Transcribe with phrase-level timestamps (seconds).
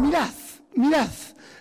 [0.00, 0.32] Mirad,
[0.74, 1.10] mirad.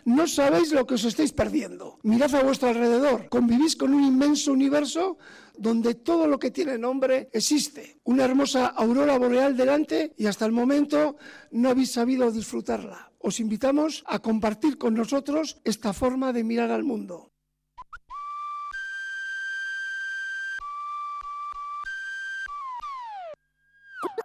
[0.06, 2.00] No sabéis lo que os estáis perdiendo.
[2.04, 3.28] Mirad a vuestro alrededor.
[3.28, 5.18] Convivís con un inmenso universo
[5.58, 8.00] donde todo lo que tiene nombre existe.
[8.06, 11.18] Una hermosa aurora boreal delante y hasta el momento
[11.52, 13.12] no habéis sabido disfrutarla.
[13.20, 17.34] Os invitamos a compartir con nosotros esta forma de mirar al mundo.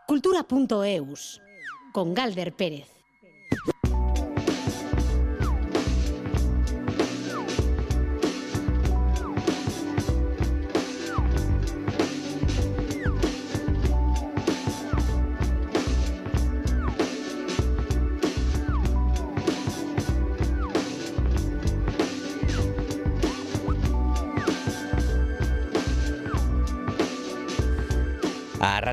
[0.06, 1.40] Cultura.eus
[1.92, 2.93] con Galder Pérez.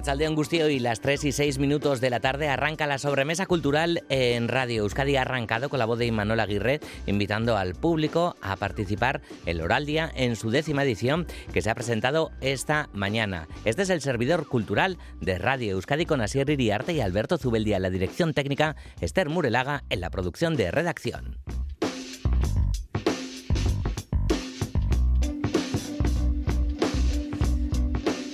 [0.02, 3.46] A Rachalde Angustio y las 3 y 6 minutos de la tarde arranca la sobremesa
[3.46, 5.16] cultural en Radio Euskadi.
[5.16, 10.12] Arrancado con la voz de Imanol Aguirre, invitando al público a participar en Oral Día
[10.16, 13.48] en su décima edición que se ha presentado esta mañana.
[13.64, 17.84] Este es el servidor cultural de Radio Euskadi con Asier Iriarte y Alberto Zubeldía en
[17.84, 21.38] la dirección técnica, Esther Murelaga en la producción de redacción.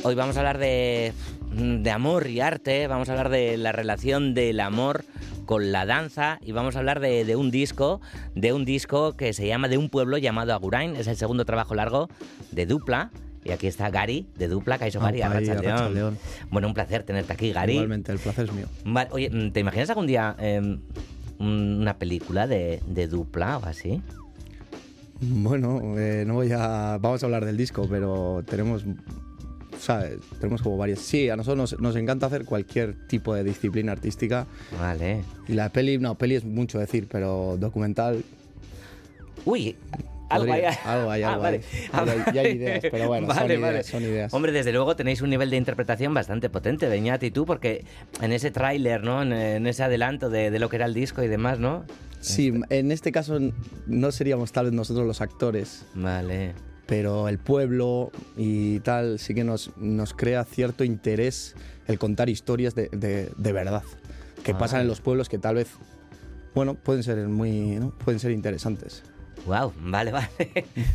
[0.03, 1.11] Hoy vamos a hablar de,
[1.58, 5.03] de amor y arte, vamos a hablar de la relación del amor
[5.45, 8.00] con la danza y vamos a hablar de, de, un disco,
[8.36, 11.73] de un disco que se llama De un pueblo llamado Agurain, es el segundo trabajo
[11.73, 12.09] largo
[12.52, 13.11] de Dupla.
[13.44, 15.22] Y aquí está Gary, de Dupla, Kaiso Gary.
[16.52, 17.73] Bueno, un placer tenerte aquí, Gary.
[17.73, 18.67] Igualmente, el placer es mío.
[18.83, 20.78] Vale, oye, ¿te imaginas algún día eh,
[21.39, 24.02] una película de, de Dupla o así?
[25.22, 26.97] Bueno, eh, no voy a.
[27.00, 28.83] Vamos a hablar del disco, pero tenemos.
[29.80, 30.20] ¿Sabes?
[30.39, 31.00] Tenemos como varias.
[31.00, 34.45] Sí, a nosotros nos, nos encanta hacer cualquier tipo de disciplina artística.
[34.80, 35.23] Vale.
[35.47, 38.23] Y la peli, no, peli es mucho decir, pero documental.
[39.45, 39.75] Uy,
[40.30, 41.58] algo hay, podría- algo hay, Ah, algo vale.
[41.58, 41.89] hay.
[41.94, 43.84] Ah, Ya hay- ya hay ideas, pero bueno, son Vale, ideas, vale.
[43.84, 44.34] son ideas.
[44.34, 47.85] Hombre, desde luego tenéis un nivel de interpretación bastante potente, Beñat y tú, porque
[48.22, 49.22] en ese tráiler, ¿no?
[49.22, 51.85] En, en ese adelanto de, de lo que era el disco y demás, ¿no?
[52.19, 53.38] Sí, en este caso
[53.85, 56.53] no seríamos tal vez nosotros los actores, Vale.
[56.88, 61.56] Pero el pueblo y tal sí que nos, nos crea cierto interés
[61.88, 63.84] el contar historias de, de- de verdad
[64.44, 64.58] que Ah.
[64.58, 65.68] pasan en los pueblos que tal vez,
[66.56, 67.92] bueno, pueden ser muy, ¿no?
[67.92, 69.03] pueden ser interesantes.
[69.46, 70.28] Wow, vale, vale.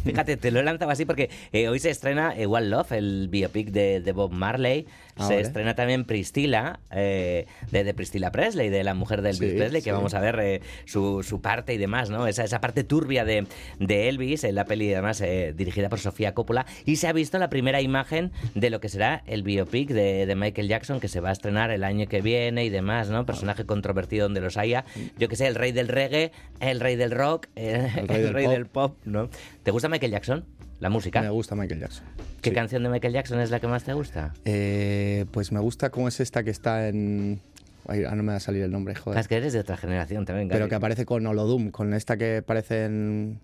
[0.05, 3.29] Fíjate, te lo he lanzado así porque eh, hoy se estrena eh, One Love, el
[3.31, 4.87] biopic de, de Bob Marley.
[5.23, 5.47] Ah, se vale.
[5.47, 9.83] estrena también Priscilla, eh, de, de Priscilla Presley, de la mujer de Elvis Sí, Presley,
[9.83, 9.95] que sí.
[9.95, 12.27] vamos a ver eh, su, su parte y demás, ¿no?
[12.27, 13.47] Esa, esa parte turbia de,
[13.79, 16.67] de Elvis, en la peli además eh, dirigida por Sofía Coppola.
[16.85, 20.35] Y se ha visto la primera imagen de lo que será el biopic de, de
[20.37, 23.25] Michael Jackson, que se va a estrenar el año que viene y demás, ¿no?
[23.27, 24.85] Personaje controvertido donde los haya.
[25.19, 28.67] Yo que sé, el rey del reggae, el rey del rock, eh, el rey, del,
[28.67, 28.97] pop.
[29.05, 29.29] ¿no?
[29.63, 30.45] ¿Te gusta Michael Jackson?
[30.83, 31.23] la música.
[31.23, 32.05] Me gusta Michael Jackson.
[32.41, 32.55] ¿Qué sí.
[32.55, 34.35] canción de Michael Jackson es la que más te gusta?
[34.45, 37.41] Eh, pues me gusta cómo es esta que está en...
[37.87, 39.21] Ay, no me va a salir el nombre, joder.
[39.21, 40.49] Es que eres de otra generación también.
[40.49, 40.59] Gaby.
[40.59, 43.39] Pero que aparece con Olodum, con esta que parecen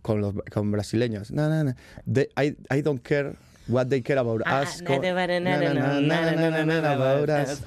[0.00, 1.30] con los con brasileños.
[1.30, 1.74] No, no, no.
[2.42, 3.34] I, I don't care
[3.68, 4.82] What They Care About Us.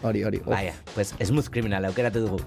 [0.02, 0.42] Ori, ori.
[0.46, 2.40] Vaya, pues Smooth Criminal aukeratu dugu.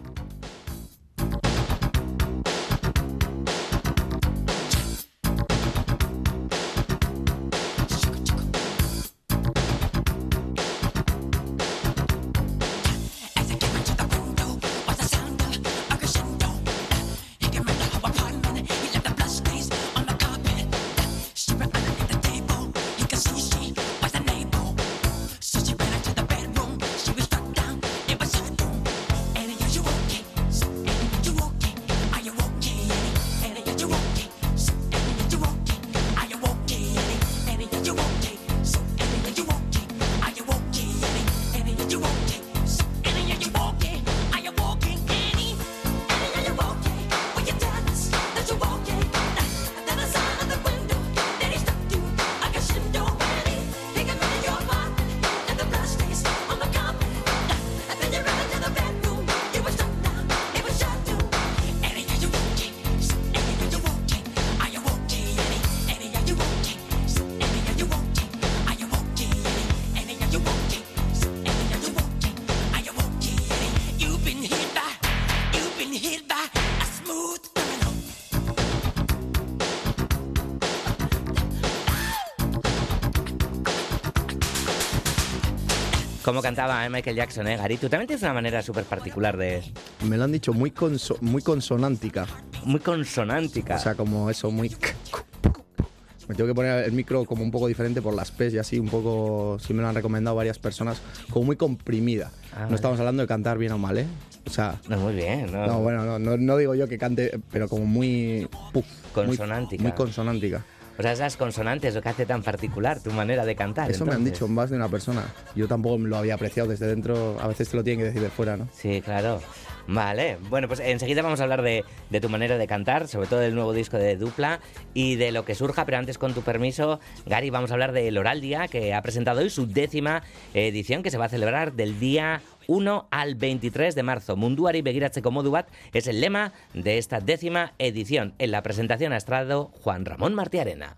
[86.31, 87.77] Como cantaba Michael Jackson, ¿eh, Gary?
[87.77, 89.63] Tú también tienes una manera súper particular de...
[90.09, 92.25] Me lo han dicho muy, conso- muy consonántica.
[92.65, 93.75] Muy consonántica.
[93.75, 94.69] O sea, como eso, muy...
[96.29, 98.79] Me tengo que poner el micro como un poco diferente por las P's y así,
[98.79, 102.31] un poco, sí me lo han recomendado varias personas, como muy comprimida.
[102.55, 104.07] Ah, no estamos hablando de cantar bien o mal, ¿eh?
[104.47, 105.67] O sea, no, muy bien, ¿no?
[105.67, 108.49] no, bueno, no, no, no digo yo que cante, pero como muy...
[108.73, 108.85] puf,
[109.17, 109.83] muy- Consonántica.
[109.83, 110.65] Muy, consonántica.
[111.01, 113.91] O sea, esas consonantes lo que hace tan particular tu manera de cantar.
[113.91, 114.39] Eso me han entonces.
[114.39, 115.25] dicho más de una persona.
[115.55, 118.29] Yo tampoco lo había apreciado desde dentro, a veces te lo tienen que decir de
[118.29, 118.69] fuera, ¿no?
[118.71, 119.41] Sí, claro.
[119.87, 123.41] Vale, bueno, pues enseguida vamos a hablar de, de tu manera de cantar, sobre todo
[123.41, 124.61] del nuevo disco de Dupla
[124.95, 128.17] y de lo que surja, pero antes, con tu permiso, Gary, vamos a hablar del
[128.19, 130.23] Oral Día, que ha presentado hoy su décima
[130.55, 134.37] edición, que se va a celebrar del día 1 al 23 de marzo.
[134.37, 138.35] Munduari begiratzeko modu bat es el lema de esta décima edición.
[138.39, 140.97] En la presentación ha estado Juan Ramón Martiarena.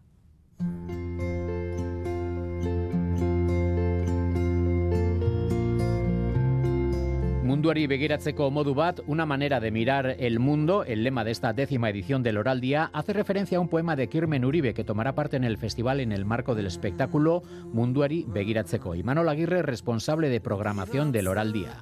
[7.52, 11.90] Munduari begiratzeko modu bat, una manera de mirar el mundo, el lema de esta décima
[11.90, 15.36] edición del Oral Día, hace referencia a un poema de Kirmen Uribe que tomará parte
[15.36, 17.42] en el festival en el marco del espectáculo
[17.74, 18.94] Munduari begiratzeko.
[18.94, 21.76] Y Manol Aguirre, responsable de programación del Oral Día.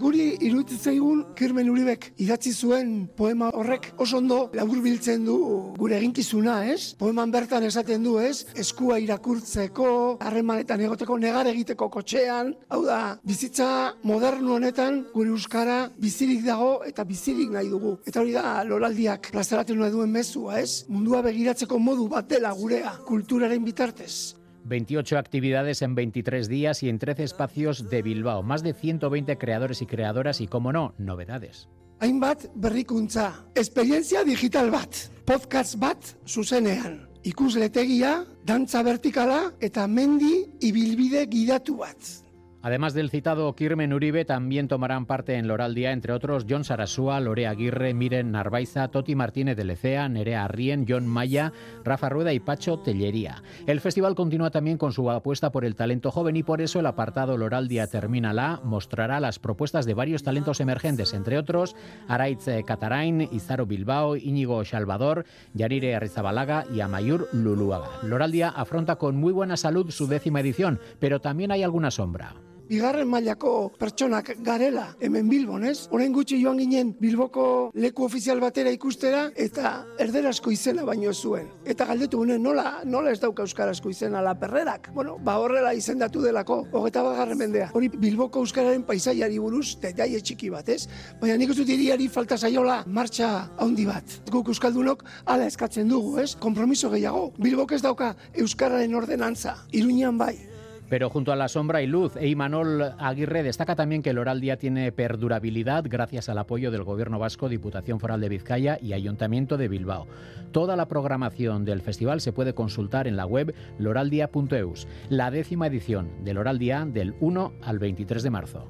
[0.00, 5.36] Guri iruditzen zaigun Kirmen Uribek idatzi zuen poema horrek oso ondo laburbiltzen du
[5.76, 6.94] gure eginkizuna, ez?
[6.96, 8.46] Poeman bertan esaten du, ez?
[8.64, 9.90] Eskua irakurtzeko,
[10.24, 13.68] harremanetan egoteko, negar egiteko kotxean, hau da, bizitza
[14.08, 17.98] modernu honetan gure euskara bizirik dago eta bizirik nahi dugu.
[18.08, 20.86] Eta hori da loraldiak plazaratzen nahi duen mezua, ez?
[20.88, 24.39] Mundua begiratzeko modu bat dela gurea, kulturaren bitartez.
[24.64, 28.42] 28 actividades en 23 días y en 13 espacios de Bilbao.
[28.42, 31.68] Más de 120 creadores y creadoras y, como no, novedades.
[32.00, 34.96] hainbat berrikuntza, esperientzia digital bat,
[35.28, 36.96] podcast bat zuzenean,
[37.28, 42.29] ikusletegia, dantza vertikala eta mendi ibilbide gidatu bat.
[42.62, 47.18] Además del citado Kirmen Uribe, también tomarán parte en Loral Día, entre otros, John Sarasúa,
[47.18, 51.54] Lorea Aguirre, Miren Narvaiza, Toti Martínez de Lecea, Nerea Arrien, John Maya,
[51.84, 53.42] Rafa Rueda y Pacho Tellería.
[53.66, 56.86] El festival continúa también con su apuesta por el talento joven y por eso el
[56.86, 61.74] apartado Loral Día Termina la mostrará las propuestas de varios talentos emergentes, entre otros,
[62.08, 65.24] Araitz eh, Catarain, Izaro Bilbao, Íñigo Salvador,
[65.54, 67.88] Yarire Arrizabalaga y Amayur Luluaga.
[68.02, 72.34] Loral Día afronta con muy buena salud su décima edición, pero también hay alguna sombra.
[72.70, 75.88] Bigarren mailako pertsonak garela hemen Bilbon, ez?
[75.90, 77.44] Orain gutxi joan ginen Bilboko
[77.74, 81.48] leku ofizial batera ikustera eta erderazko izena baino zuen.
[81.66, 84.92] Eta galdetu gune nola, nola ez dauka euskarazko izena la perrerak.
[84.94, 87.72] Bueno, ba horrela izendatu delako, hogeta bagarren mendea.
[87.74, 90.84] Hori Bilboko euskararen paisaiari buruz, detaile txiki bat, ez?
[91.18, 94.14] Baina nik uste dut hiriari falta zaiola martxa handi bat.
[94.30, 96.36] Guk euskaldunok hala eskatzen dugu, ez?
[96.38, 97.32] Kompromiso gehiago.
[97.42, 98.14] Bilbok ez dauka
[98.46, 99.58] euskararen ordenantza.
[99.74, 100.49] Iruñean bai.
[100.90, 104.56] Pero junto a la sombra y luz, Eimanol Aguirre destaca también que el Oral Día
[104.58, 109.68] tiene perdurabilidad gracias al apoyo del Gobierno Vasco, Diputación Foral de Vizcaya y Ayuntamiento de
[109.68, 110.08] Bilbao.
[110.50, 116.10] Toda la programación del festival se puede consultar en la web loraldia.eus, la décima edición
[116.24, 118.66] del Oral Día del 1 al 23 de marzo.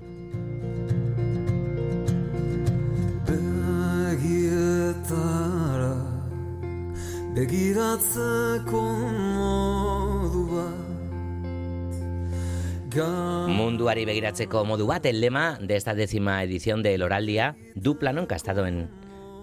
[12.90, 18.10] Munduari begiratzeko modu bat, el lema de esta décima edición del Oral Día, dupla.
[18.26, 18.90] Que ha estado en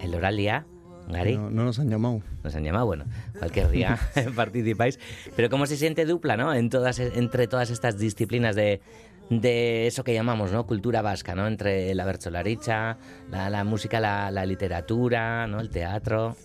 [0.01, 0.65] el Oral Día,
[1.07, 1.37] Gary.
[1.37, 2.21] No, no nos han llamado.
[2.43, 3.05] Nos han llamado, bueno,
[3.39, 3.97] cualquier día
[4.35, 4.99] participáis.
[5.35, 6.53] Pero cómo se siente dupla, ¿no?
[6.53, 8.81] En todas, entre todas estas disciplinas de,
[9.29, 10.65] de eso que llamamos, ¿no?
[10.67, 11.47] Cultura vasca, ¿no?
[11.47, 12.97] Entre la bercholaricha,
[13.31, 15.61] la, la música, la, la literatura, ¿no?
[15.61, 16.35] El teatro.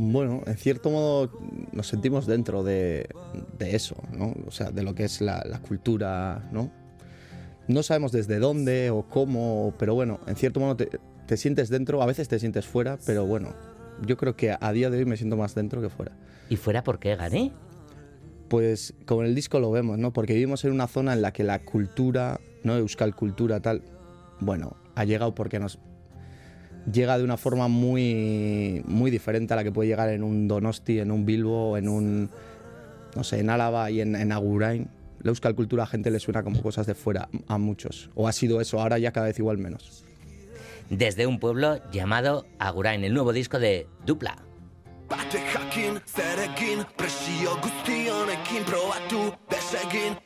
[0.00, 1.32] Bueno, en cierto modo
[1.72, 3.08] nos sentimos dentro de,
[3.58, 4.32] de eso, ¿no?
[4.46, 6.70] O sea, de lo que es la, la cultura, ¿no?
[7.66, 10.88] No sabemos desde dónde o cómo, pero bueno, en cierto modo te,
[11.26, 13.54] te sientes dentro, a veces te sientes fuera, pero bueno,
[14.06, 16.12] yo creo que a día de hoy me siento más dentro que fuera.
[16.48, 17.52] ¿Y fuera por qué, Gary?
[18.48, 20.12] Pues como en el disco lo vemos, ¿no?
[20.12, 22.76] Porque vivimos en una zona en la que la cultura, ¿no?
[22.76, 23.82] Euskal cultura tal,
[24.38, 25.80] bueno, ha llegado porque nos
[26.90, 30.98] llega de una forma muy muy diferente a la que puede llegar en un Donosti,
[31.00, 32.30] en un Bilbo, en un
[33.14, 34.88] no sé, en Álava y en, en Agurain.
[35.20, 38.10] La Euskal cultura a gente le suena como cosas de fuera a muchos.
[38.14, 40.04] O ha sido eso, ahora ya cada vez igual menos.
[40.90, 44.38] Desde un pueblo llamado Agurain, el nuevo disco de Dupla.
[45.08, 50.16] Batek jakin, zerekin, presio guzti honekin probatu desegin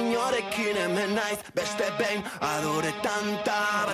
[0.00, 3.92] inorekin hemen naiz beste behin adore tanta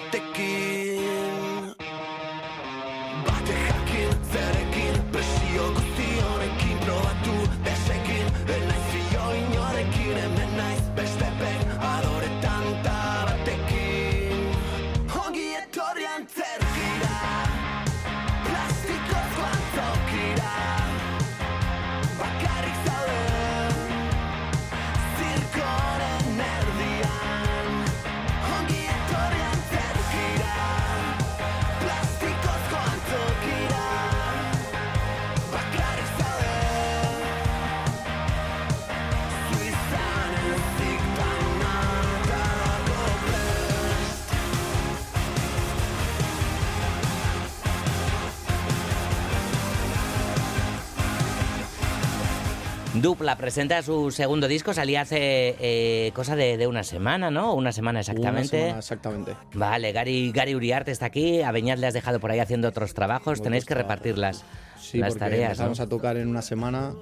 [53.01, 57.55] Dupla presenta su segundo disco, salía hace eh, cosa de, de una semana, ¿no?
[57.55, 58.57] Una semana exactamente.
[58.57, 59.37] Una semana exactamente.
[59.55, 62.93] Vale, Gary, Gary Uriarte está aquí, a Beñat le has dejado por ahí haciendo otros
[62.93, 63.91] trabajos, tenéis que trabajos.
[63.97, 64.45] repartir las,
[64.81, 65.41] Sí, las porque tareas.
[65.59, 65.65] ¿no?
[65.67, 66.93] empezamos a tocar en una semana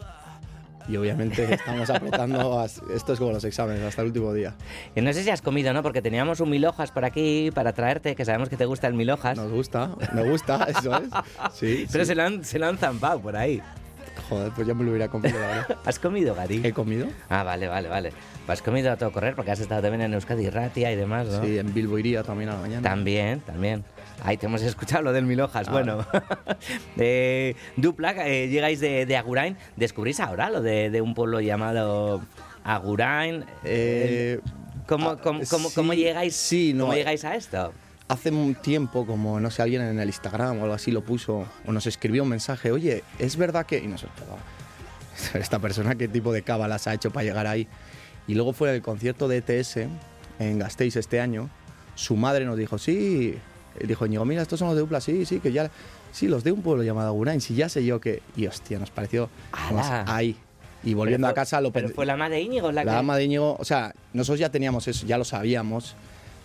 [0.88, 2.64] y obviamente estamos apretando.
[2.94, 4.54] Esto es como los exámenes, hasta el último día.
[4.94, 5.82] Y no sé si has comido, ¿no?
[5.82, 8.94] Porque teníamos un mil hojas por aquí para traerte, que sabemos que te gusta el
[8.94, 9.36] mil hojas.
[9.36, 11.08] Nos gusta, me gusta, eso es.
[11.54, 12.08] Sí, Pero sí.
[12.08, 13.60] se, lo han, se lo han zampado por ahí.
[14.28, 15.78] Joder, pues ya me lo hubiera comido, verdad.
[15.84, 16.60] ¿Has comido, Gary?
[16.62, 17.06] ¿He comido?
[17.30, 18.12] Ah, vale, vale, vale.
[18.46, 21.42] Has comido a todo correr porque has estado también en Euskadi Ratia y demás, ¿no?
[21.42, 22.82] Sí, en Bilbo iría también a la mañana.
[22.88, 23.84] También, también.
[24.24, 25.66] Ahí te hemos escuchado lo del mil hojas.
[25.68, 25.72] Ah.
[25.72, 26.06] Bueno,
[26.98, 29.56] eh, Dupla, eh, llegáis de, de Agurain.
[29.76, 32.20] ¿Descubrís ahora lo de, de un pueblo llamado
[32.64, 33.44] Agurain?
[33.64, 34.40] Eh,
[34.86, 37.72] ¿Cómo, ah, cómo, cómo- sí, cómo llegáis, sí, no, cómo eh, llegáis a esto?
[38.08, 41.46] Hace un tiempo, como no sé, alguien en el Instagram o algo así lo puso,
[41.66, 43.78] o nos escribió un mensaje, oye, es verdad que.
[43.78, 44.38] Y nosotros, "Oh,
[45.38, 47.68] esta persona, ¿qué tipo de cábalas ha hecho para llegar ahí?
[48.26, 49.88] Y luego fue el concierto de ETS
[50.38, 51.50] en Gasteiz este año.
[51.94, 53.36] Su madre nos dijo, sí.
[53.82, 55.70] Dijo, Ñigo, mira, estos son los de Upla, sí, sí, que ya.
[56.10, 58.22] Sí, los de un pueblo llamado Agurain, sí, ya sé yo que.
[58.36, 59.28] Y hostia, nos pareció.
[59.52, 60.04] ¡Hala!
[60.08, 60.36] ahí.
[60.84, 62.96] Y volviendo Pero a casa lo Pero fue la madre de Íñigo la, la que...
[62.96, 65.94] dama de Íñigo, o sea, nosotros ya teníamos eso, ya lo sabíamos,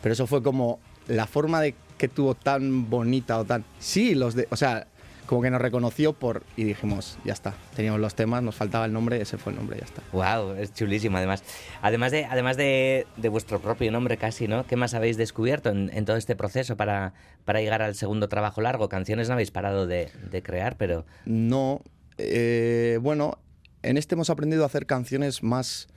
[0.02, 3.64] pero eso fue como la forma de que tuvo tan bonita o tan...
[3.80, 4.48] Sí, los de...
[4.50, 4.88] O sea,
[5.26, 6.44] como que nos reconoció por...
[6.58, 9.78] Y dijimos, ya está, teníamos los temas, nos faltaba el nombre, ese fue el nombre,
[9.80, 10.02] ya está.
[10.12, 11.44] Wow, es chulísimo además.
[11.82, 14.66] Además de, además de, de vuestro propio nombre casi, ¿no?
[14.68, 17.14] ¿Qué más habéis descubierto en, en todo este proceso para,
[17.46, 18.90] para llegar al segundo trabajo largo?
[18.90, 21.06] Canciones no habéis parado de, de crear, pero...
[21.26, 21.82] No,
[22.18, 23.40] eh, bueno,
[23.82, 25.88] en este hemos aprendido a hacer canciones más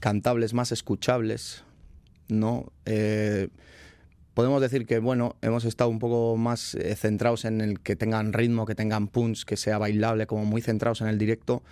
[0.00, 1.64] cantables, más escuchables,
[2.28, 2.72] ¿no?
[2.86, 3.48] Eh,
[4.34, 8.32] podemos decir que, bueno, hemos estado un poco más eh, centrados en el que tengan
[8.32, 11.62] ritmo, que tengan punch, que sea bailable, como muy centrados en el directo.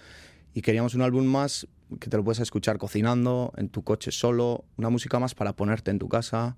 [0.55, 1.67] Y queríamos un álbum más
[1.99, 5.91] que te lo puedes escuchar cocinando, en tu coche solo, una música más para ponerte
[5.91, 6.57] en tu casa,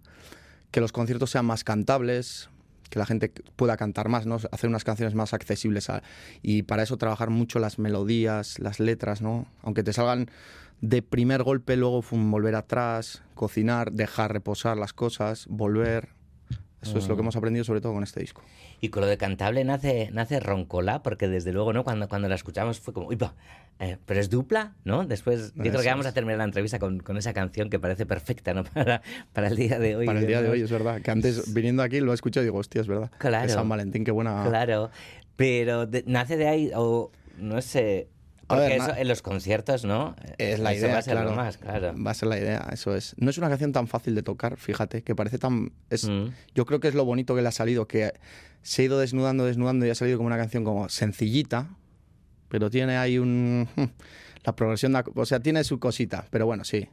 [0.70, 2.50] que los conciertos sean más cantables,
[2.90, 4.36] que la gente pueda cantar más, ¿no?
[4.50, 5.88] hacer unas canciones más accesibles.
[5.88, 6.02] a-
[6.42, 9.46] y para eso trabajar mucho las melodías, las letras, ¿no?
[9.62, 10.28] aunque te salgan
[10.82, 16.10] de primer golpe, luego fum, volver atrás, cocinar, dejar reposar las cosas, volver.
[16.82, 18.42] Eso es lo que hemos aprendido sobre todo con este disco.
[18.80, 21.84] Y con lo de cantable nace, nace Roncola, porque desde luego, ¿no?
[21.84, 23.36] Cuando, cuando la escuchamos fue como, uy, pa,
[23.78, 25.06] eh, pero es dupla, ¿no?
[25.06, 28.04] Después, yo creo que vamos a terminar la entrevista con, con esa canción que parece
[28.04, 28.64] perfecta, ¿no?
[28.74, 29.00] Para,
[29.32, 30.06] para el día de hoy.
[30.06, 31.00] Para el día de hoy, es verdad.
[31.00, 33.12] Que antes, viniendo aquí, lo he escuchado y digo, hostia, es verdad.
[33.18, 33.46] Claro.
[33.46, 34.44] Es San Valentín, qué buena.
[34.48, 34.90] Claro,
[35.36, 38.08] pero de- nace de ahí, o no sé,
[38.56, 40.16] porque ver, eso en los conciertos, ¿no?
[40.38, 41.36] Es la Eso idea, va a ser lo claro.
[41.36, 41.94] más, claro.
[42.04, 43.14] Va a ser la idea, eso es.
[43.18, 45.72] No es una canción tan fácil de tocar, fíjate, que parece tan...
[45.90, 46.28] Es, Mm.
[46.54, 48.12] Yo creo que es lo bonito que le ha salido, que
[48.62, 51.68] se ha ido desnudando, desnudando y ha salido como una canción como sencillita,
[52.48, 53.68] pero tiene ahí un...
[54.44, 56.88] La progresión, de o sea, tiene su cosita, pero bueno, sí.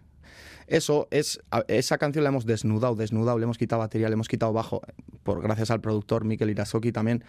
[0.68, 4.54] Eso es, esa canción la hemos desnudado, desnudado, le hemos quitado batería, le hemos quitado
[4.54, 4.82] bajo,
[5.24, 7.24] por gracias al productor Mikel Irasoki también.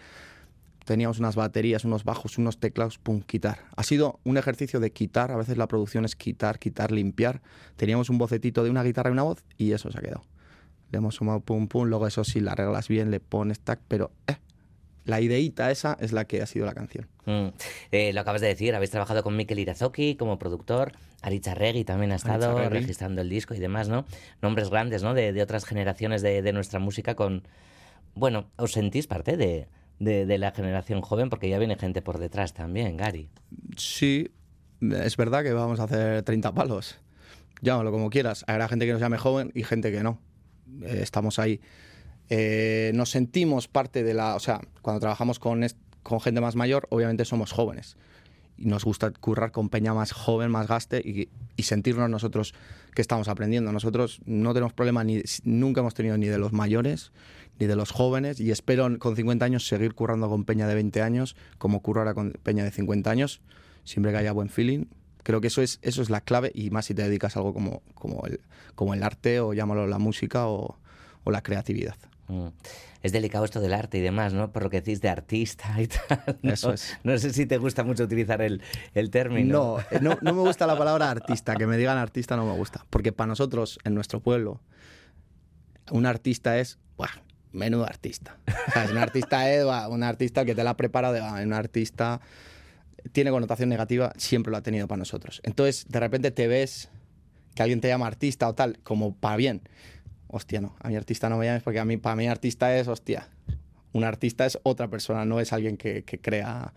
[0.91, 3.59] Teníamos unas baterías, unos bajos, unos teclados, pum, quitar.
[3.77, 7.41] Ha sido un ejercicio de quitar, a veces la producción es quitar, quitar, limpiar.
[7.77, 10.25] Teníamos un bocetito de una guitarra y una voz y eso se ha quedado.
[10.91, 14.11] Le hemos sumado pum, pum, luego eso sí, la arreglas bien, le pones tac, pero
[14.27, 14.35] eh,
[15.05, 17.07] la ideita esa es la que ha sido la canción.
[17.25, 17.53] Mm.
[17.93, 21.47] Eh, lo acabas de decir, habéis trabajado con Mikel Irazoki como productor, Aritz
[21.85, 24.03] también ha estado registrando el disco y demás, ¿no?
[24.41, 25.13] Nombres grandes, ¿no?
[25.13, 27.47] De, de otras generaciones de, de nuestra música con...
[28.13, 29.69] Bueno, ¿os sentís parte de,
[30.03, 31.29] de- la generación joven?
[31.29, 33.29] Porque ya viene gente por detrás también, Gary.
[33.77, 34.29] Sí,
[34.81, 36.99] es verdad que vamos a hacer 30 palos.
[37.61, 38.43] Llámalo como quieras.
[38.47, 40.19] Habrá gente que nos llame joven y gente que no.
[40.83, 41.61] Eh, estamos ahí.
[42.29, 44.35] Eh, nos sentimos parte de la...
[44.35, 45.65] O sea, cuando trabajamos con,
[46.01, 47.97] con gente más mayor, obviamente somos jóvenes.
[48.57, 52.53] Y nos gusta currar con peña más joven, más gaste y, y sentirnos nosotros
[52.95, 53.71] que estamos aprendiendo.
[53.71, 57.11] Nosotros no tenemos problema, ni, nunca hemos tenido ni de los mayores
[57.61, 61.01] ni de los jóvenes y espero con 50 años seguir currando con peña de 20
[61.03, 63.39] años como curro ahora con peña de 50 años,
[63.83, 64.85] siempre que haya buen feeling.
[65.23, 67.53] Creo que eso es, eso es la clave y más si te dedicas a algo
[67.53, 68.41] como, como, el,
[68.73, 70.79] como el arte o llámalo la música o,
[71.23, 71.95] o la creatividad.
[72.27, 72.47] Mm.
[73.03, 74.51] Es delicado esto del arte y demás, ¿no?
[74.51, 76.39] Por lo que decís de artista y tal.
[76.41, 76.53] ¿no?
[76.53, 76.97] Eso es.
[77.03, 78.63] No sé si te gusta mucho utilizar el,
[78.95, 79.53] el término.
[79.53, 82.53] No, eh, no, no me gusta la palabra artista, que me digan artista no me
[82.53, 84.61] gusta, porque para nosotros, en nuestro pueblo,
[85.91, 87.09] un artista es, ¡buah!
[87.51, 88.37] Menudo artista.
[88.67, 91.19] O sea, es un artista es buah, un artista que te la ha preparado, de,
[91.21, 92.21] "Ah, un artista
[93.11, 95.41] tiene connotación negativa, siempre lo ha tenido para nosotros.
[95.43, 96.89] Entonces, de repente te ves
[97.55, 99.61] que alguien te llama artista o tal, como para bien.
[100.27, 102.87] Hostia, no, a mi artista no me llames porque a mí, para mí artista es,
[102.87, 103.27] hostia,
[103.91, 106.73] un artista es otra persona, no es alguien que, que crea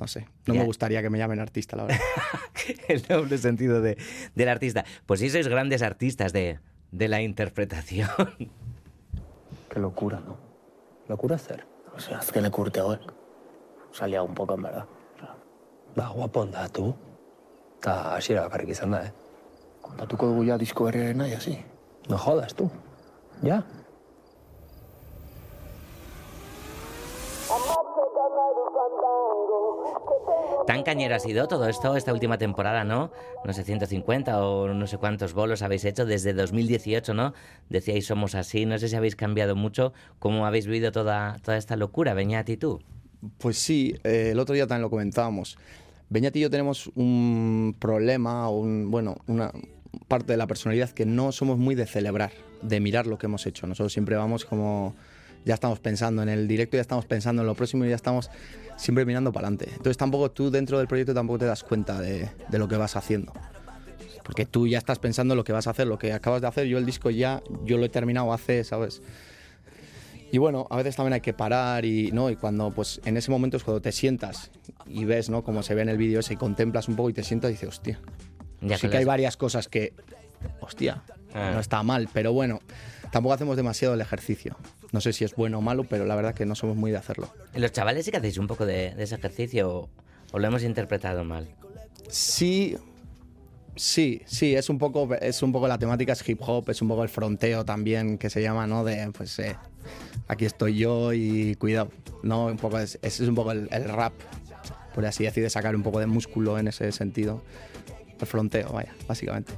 [0.00, 2.00] no sé, no me gustaría que me llamen artista, la verdad.
[2.88, 3.96] el doble sentido de,
[4.34, 4.84] del artista.
[5.06, 6.58] Pues sí sois grandes artistas de,
[6.90, 8.08] de la interpretación.
[9.74, 10.36] Qué locura, ¿no?
[11.08, 11.66] Locura hacer.
[11.96, 13.12] O sea, azken urteoek.
[13.90, 14.84] Salía un poco, en verdad.
[15.96, 16.94] Ba, guapon da, tu.
[17.80, 19.12] Ta hasiera bakarrik izan da, eh?
[19.82, 21.56] Kontatuko dugu ja disko berriaren nahi, hasi?
[22.08, 22.70] No jodas, tu.
[23.42, 23.64] Ja?
[30.66, 33.12] Tan cañero ha sido todo esto esta última temporada, ¿no?
[33.44, 37.34] No sé, 150 o no sé cuántos bolos habéis hecho desde 2018, ¿no?
[37.68, 41.76] Decíais somos así, no sé si habéis cambiado mucho, cómo habéis vivido toda, toda esta
[41.76, 42.80] locura, Beñat tú.
[43.36, 45.58] Pues sí, eh, el otro día también lo comentábamos.
[46.08, 49.52] Beñat y yo tenemos un problema, un, bueno, una
[50.08, 53.46] parte de la personalidad que no somos muy de celebrar, de mirar lo que hemos
[53.46, 53.66] hecho.
[53.66, 54.94] Nosotros siempre vamos como,
[55.44, 58.30] ya estamos pensando en el directo, ya estamos pensando en lo próximo y ya estamos
[58.76, 59.70] siempre mirando para adelante.
[59.70, 62.96] Entonces tampoco tú dentro del proyecto tampoco te das cuenta de, de lo que vas
[62.96, 63.32] haciendo.
[64.22, 66.48] Porque tú ya estás pensando en lo que vas a hacer, lo que acabas de
[66.48, 66.66] hacer.
[66.66, 69.02] Yo el disco ya, yo lo he terminado hace, ¿sabes?
[70.32, 72.30] Y bueno, a veces también hay que parar y, ¿no?
[72.30, 74.50] y cuando, pues en ese momento es cuando te sientas
[74.86, 75.44] y ves, ¿no?
[75.44, 77.52] Como se ve en el vídeo ese y contemplas un poco y te sientas y
[77.54, 78.00] dices, hostia.
[78.62, 79.92] Ya sí con que hay varias cosas que,
[80.60, 81.02] hostia,
[81.34, 81.50] Ah.
[81.52, 82.60] no está mal, pero bueno,
[83.10, 84.56] tampoco hacemos demasiado el ejercicio.
[84.92, 86.96] No sé si es bueno o malo, pero la verdad que no somos muy de
[86.96, 87.28] hacerlo.
[87.54, 89.88] Los chavales sí que hacéis un poco de, de ese ejercicio o,
[90.32, 91.48] o lo hemos interpretado mal.
[92.08, 92.76] Sí,
[93.76, 96.88] sí, sí, es un poco, es un poco la temática es hip hop, es un
[96.88, 98.84] poco el fronteo también que se llama, ¿no?
[98.84, 99.56] De, pues, eh,
[100.28, 101.90] aquí estoy yo y cuidado,
[102.22, 102.46] ¿no?
[102.46, 104.12] Un poco es, es un poco el, el rap,
[104.94, 107.42] por así decir, de sacar un poco de músculo en ese sentido.
[108.20, 109.52] El fronteo, vaya, básicamente.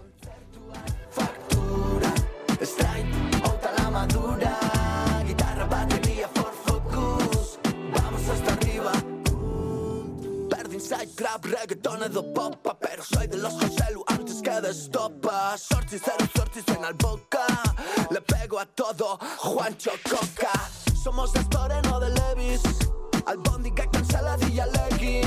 [11.46, 16.02] Inside trap, reggaeton edo popa Pero soy de los Joselu antes que de estopa Sortis,
[16.04, 17.46] cero sortis en al boca
[18.10, 20.50] Le pego a todo, Juancho Coca
[21.02, 22.62] Somos de Store, no de Levis
[23.26, 25.26] Albóndiga, canceladilla, legging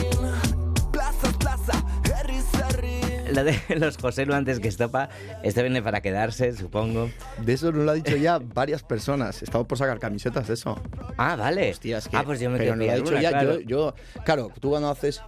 [0.92, 1.84] Plaza, plaza,
[2.20, 2.38] herri,
[2.70, 5.10] herri Lo de los Joselu antes que estopa,
[5.44, 7.10] esto viene para quedarse, supongo.
[7.38, 9.44] De eso nos lo ha dicho ya varias personas.
[9.44, 10.82] Estamos por sacar camisetas de eso.
[11.16, 11.70] Ah, vale.
[11.70, 13.30] Hostia, es que- ah, pues yo me pero quedé nos lo ha dicho alguna, ya.
[13.30, 13.60] claro.
[13.60, 15.22] Yo, yo, claro, tú cuando haces,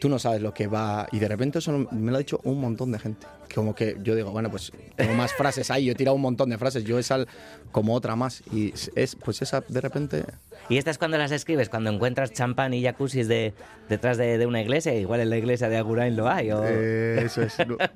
[0.00, 1.06] tú no sabes lo que va.
[1.12, 3.26] Y de repente eso me lo ha dicho un montón de gente.
[3.54, 5.84] Como que yo digo, bueno, pues tengo más frases ahí.
[5.84, 6.82] Yo he tirado un montón de frases.
[6.84, 7.24] Yo esa
[7.70, 8.42] como otra más.
[8.52, 10.24] Y es, pues esa de repente.
[10.68, 11.68] ¿Y estas cuando las escribes?
[11.68, 13.52] Cuando encuentras champán y jacuzzis de,
[13.88, 16.50] detrás de, de una iglesia, igual en la iglesia de Agurain lo hay.
[16.50, 16.64] O...
[16.64, 17.56] Eh, eso es.
[17.68, 17.76] no.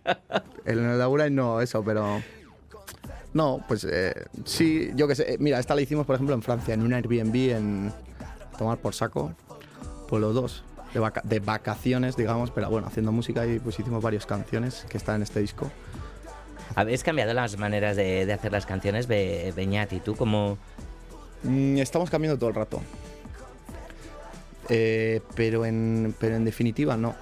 [0.67, 2.23] En el Laura no, eso, pero.
[3.35, 4.15] No, pues eh,
[4.45, 5.35] sí, yo qué sé.
[5.35, 7.93] Eh, Mira, esta la hicimos, por ejemplo, en Francia, en un Airbnb, en
[8.57, 9.35] tomar por saco,
[10.09, 14.03] por los dos, de, vaca- de vacaciones, digamos, pero bueno, haciendo música y pues hicimos
[14.03, 15.71] varias canciones que están en este disco.
[16.77, 19.93] ¿Habéis cambiado las maneras de, de hacer las canciones, Be- Beñat?
[19.93, 20.57] ¿Y tú como
[21.43, 22.81] Mm, estamos cambiando todo el rato.
[24.71, 27.15] Eh, pero, en, pero en definitiva no.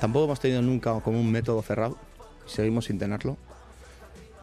[0.00, 1.98] Tampoco hemos tenido nunca como un método cerrado.
[2.46, 3.36] Seguimos sin tenerlo.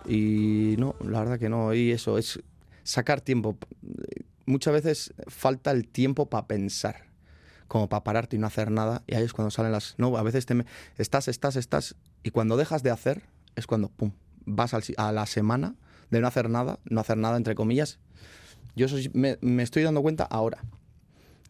[0.08, 1.74] Y no, la verdad que no.
[1.74, 2.40] Y eso es
[2.84, 3.58] sacar tiempo.
[4.46, 7.09] Muchas veces falta el tiempo para pensar.
[7.70, 9.04] Como para pararte y no hacer nada.
[9.08, 9.96] Y ahí es cuando salen las...
[9.98, 10.66] No, a veces te
[10.98, 11.96] estás, estás, estás.
[12.22, 13.24] Y cuando dejas de hacer
[13.56, 14.12] es cuando, pum,
[14.46, 15.76] vas a la semana
[16.10, 16.80] de no hacer nada.
[16.84, 18.00] No hacer nada, entre comillas.
[18.76, 20.62] Yo me, estoy dando cuenta ahora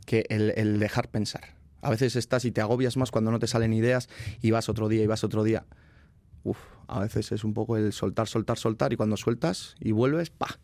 [0.05, 1.55] que el, el dejar pensar.
[1.81, 4.09] A veces estás y te agobias más cuando no te salen ideas
[4.41, 5.65] y vas otro día y vas otro día.
[6.43, 10.29] Uf, a veces es un poco el soltar, soltar, soltar y cuando sueltas y vuelves,
[10.29, 10.59] ¡pa!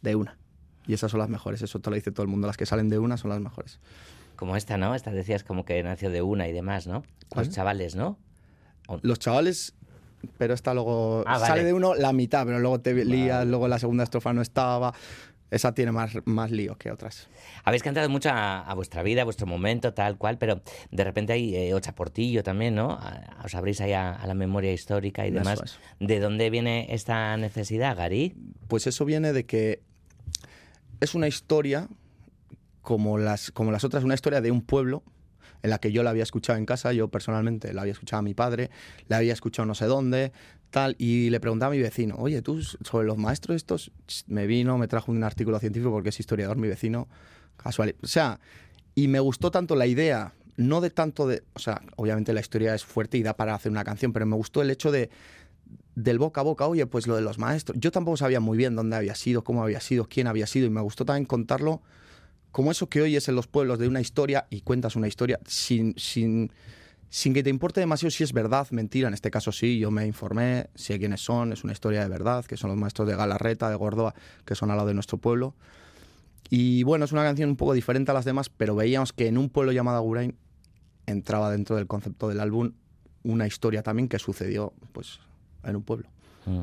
[0.00, 0.38] De una.
[0.86, 2.46] Y esas son las mejores, eso te lo dice todo el mundo.
[2.46, 3.78] Las que salen de una son las mejores.
[4.38, 4.94] Como esta, no?
[4.94, 7.02] Esta decías como que nació de una y demás, ¿no?
[7.28, 7.46] ¿Cuál?
[7.46, 8.16] Los chavales, ¿no?
[9.02, 9.74] Los chavales,
[10.38, 11.64] pero esta luego Ah, sale vale.
[11.64, 14.94] de uno la mitad, pero luego te lías, luego la segunda estrofa no estaba.
[15.50, 17.26] Esa tiene más, más lío que otras.
[17.64, 21.32] Habéis cantado mucho a, a vuestra vida, a vuestro momento, tal cual, pero de repente
[21.32, 22.92] hay eh, Ocha Portillo también, ¿no?
[22.92, 25.60] A- Os abrís ahí a, a la memoria histórica y demás.
[25.64, 25.78] es.
[26.00, 28.36] ¿De dónde viene esta necesidad, Gary?
[28.68, 29.82] Pues eso viene de que
[31.00, 31.88] es una historia
[32.88, 35.02] como las, como las otras, una historia de un pueblo
[35.62, 38.22] en la que yo la había escuchado en casa, yo personalmente la había escuchado a
[38.22, 38.70] mi padre,
[39.08, 40.32] la había escuchado no sé dónde,
[40.70, 43.92] tal, y le preguntaba a mi vecino, oye, tú sobre los maestros estos,
[44.26, 47.08] me vino, me trajo un artículo científico porque es historiador mi vecino,
[47.58, 47.94] casual.
[48.02, 48.40] O sea,
[48.94, 52.74] y me gustó tanto la idea, no de tanto de, o sea, obviamente la historia
[52.74, 55.10] es fuerte y da para hacer una canción, pero me gustó el hecho de
[55.94, 57.76] del boca a boca, oye, pues lo de los maestros.
[57.78, 60.70] Yo tampoco sabía muy bien dónde había sido, cómo había sido, quién había sido, y
[60.70, 61.82] me gustó también contarlo
[62.58, 65.94] como eso que oyes en los pueblos de una historia y cuentas una historia sin,
[65.96, 66.50] sin,
[67.08, 69.06] sin que te importe demasiado si es verdad, mentira.
[69.06, 72.44] En este caso sí, yo me informé, sé quiénes son, es una historia de verdad,
[72.44, 74.12] que son los maestros de Galarreta, de Gordoa,
[74.44, 75.54] que son al lado de nuestro pueblo.
[76.50, 79.38] Y bueno, es una canción un poco diferente a las demás, pero veíamos que en
[79.38, 80.34] un pueblo llamado Agurain
[81.06, 82.72] entraba dentro del concepto del álbum
[83.22, 85.20] una historia también que sucedió pues
[85.62, 86.08] en un pueblo.
[86.44, 86.62] Mm.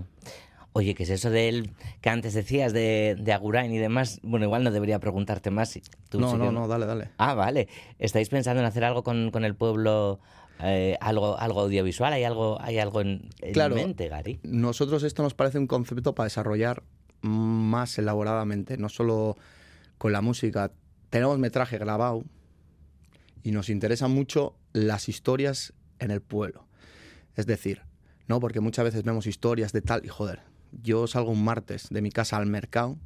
[0.78, 4.20] Oye, ¿qué es eso del que antes decías de, de Agurain y demás?
[4.24, 5.70] Bueno, igual no debería preguntarte más.
[5.70, 7.12] si tú no, no, que- no, dale, dale.
[7.18, 7.70] Ah, vale.
[7.98, 10.20] ¿Estáis pensando en hacer algo con, con el pueblo,
[10.60, 12.12] eh, algo, algo audiovisual?
[12.12, 13.74] ¿Hay algo, hay algo en, en Claro.
[13.76, 14.42] mente, Gary?
[14.44, 16.84] Nosotros esto nos parece un concepto para desarrollar
[17.22, 19.38] más elaboradamente, no solo
[19.98, 20.74] con la música.
[21.10, 22.26] Tenemos metraje grabado
[23.44, 26.68] y nos interesan mucho las historias en el pueblo.
[27.38, 27.82] Es decir,
[28.28, 28.42] ¿no?
[28.42, 32.12] Porque muchas veces vemos historias de tal y joder, yo salgo un martes de mi
[32.12, 32.98] casa al mercado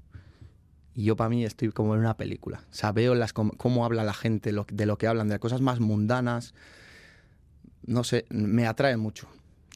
[0.94, 2.64] y yo para mí estoy como en una película.
[2.72, 5.62] O sea, veo las, cómo, cómo habla la gente, de lo que hablan, de cosas
[5.62, 6.54] más mundanas.
[7.86, 9.28] No sé, me atrae mucho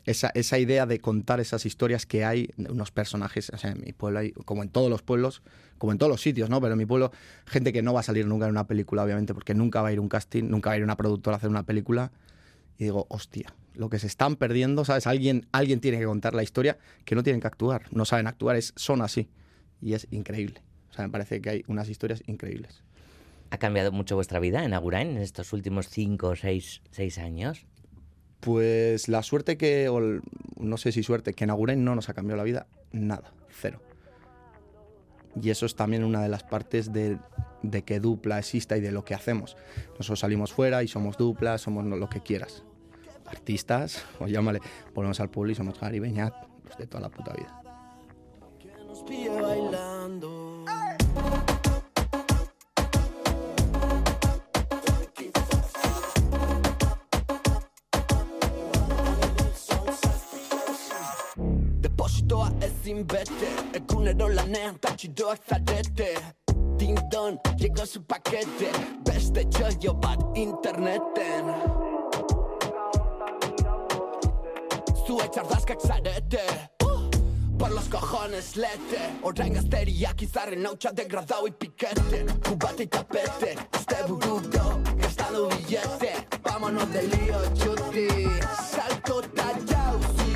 [0.05, 3.93] esa, esa idea de contar esas historias que hay, unos personajes, o sea, en mi
[3.93, 5.41] pueblo hay, como en todos los pueblos,
[5.77, 6.59] como en todos los sitios, ¿no?
[6.59, 7.11] Pero en mi pueblo,
[7.45, 9.93] gente que no va a salir nunca en una película, obviamente, porque nunca va a
[9.93, 12.11] ir un casting, nunca va a ir una productora a hacer una película.
[12.77, 15.07] Y digo, hostia, lo que se están perdiendo, ¿sabes?
[15.07, 18.55] Alguien, alguien tiene que contar la historia que no tienen que actuar, no saben actuar,
[18.55, 19.29] es, son así.
[19.81, 20.61] Y es increíble.
[20.91, 22.83] O sea, me parece que hay unas historias increíbles.
[23.49, 27.65] ¿Ha cambiado mucho vuestra vida en Agurain en estos últimos cinco o seis, seis años?
[28.39, 30.21] Pues la suerte que, o el-
[30.59, 33.81] no sé si suerte, que en Agurain no nos ha cambiado la vida, nada, cero.
[35.41, 37.17] Y eso es también una de las partes de,
[37.63, 39.57] de que dupla exista y de lo que hacemos.
[39.97, 42.63] Nosotros salimos fuera y somos dupla, somos lo que quieras.
[43.25, 44.59] Artistas, o llámale,
[44.93, 46.33] volvemos al y somos Gary Beñat,
[46.65, 47.63] los de toda la puta vida.
[48.93, 50.65] nos pille bailando.
[61.81, 66.13] Depositoa ezin bete Egunero lanean tatxidoak zarete
[66.77, 68.69] Ding-dong, llegó su paquete
[69.05, 71.82] Beste txoio bat interneten
[75.05, 76.43] Zue txardazkak zarete
[77.59, 79.01] Por los cojones lete.
[79.23, 81.47] Orain gazteriak izarren hautsa degradau
[82.47, 86.13] Cubate y tapete Este burudo gastando billete.
[86.43, 88.07] Vámonos de lío chuti.
[88.71, 90.31] Salto ta jauzi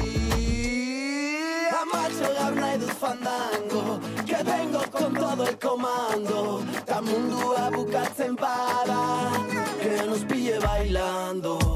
[1.82, 6.62] Amacho gaur nahi fandango Que vengo con todo el comando.
[6.86, 9.32] Ta mundua bukatzen bada
[9.82, 11.66] Que nos pille bailando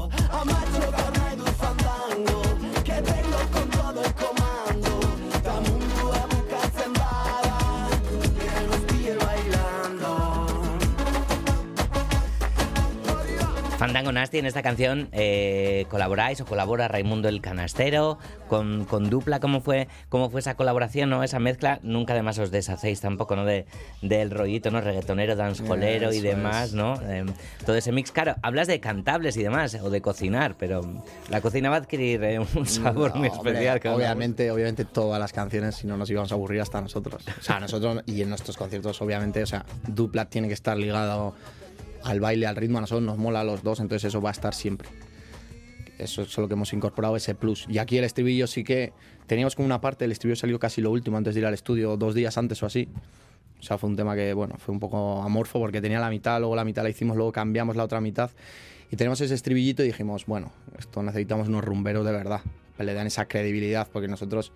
[13.92, 19.38] Fandango Nasty, en esta canción eh, colaboráis o colabora Raimundo el Canastero con, con Dupla.
[19.38, 21.22] ¿Cómo fue, ¿Cómo fue esa colaboración, no?
[21.22, 21.78] esa mezcla?
[21.82, 23.44] Nunca además os deshacéis tampoco ¿no?
[23.44, 23.66] de,
[24.00, 24.80] del rollito ¿no?
[24.80, 26.72] reggaetonero, dancejolero y Eso demás, es.
[26.72, 26.94] ¿no?
[27.02, 27.26] Eh,
[27.66, 28.12] todo ese mix.
[28.12, 30.80] Claro, hablas de cantables y demás, o de cocinar, pero
[31.28, 33.80] la cocina va a adquirir eh, un sabor muy No, hombre, especial.
[33.84, 33.94] una.
[33.94, 37.22] obviamente, obviamente todas las canciones, si no nos íbamos a aburrir hasta nosotros.
[37.38, 41.34] O sea, nosotros y en nuestros conciertos, obviamente, o sea, dupla tiene que estar ligado
[42.04, 42.78] al baile, al ritmo.
[42.78, 44.88] A nosotros nos mola a los dos, entonces eso va a estar siempre.
[45.98, 47.66] Eso es lo que hemos incorporado, ese plus.
[47.68, 48.92] Y aquí el estribillo sí que
[49.26, 51.96] teníamos como una parte, el estribillo salió casi lo último antes de ir al estudio,
[51.96, 52.88] dos días antes o así.
[53.60, 56.40] O sea, fue un tema que, bueno, fue un poco amorfo porque tenía la mitad,
[56.40, 58.30] luego la mitad la hicimos, luego cambiamos la otra mitad.
[58.90, 62.40] Y tenemos ese estribillito y dijimos, bueno, esto necesitamos unos rumberos de verdad,
[62.78, 64.52] le dan esa credibilidad, porque nosotros...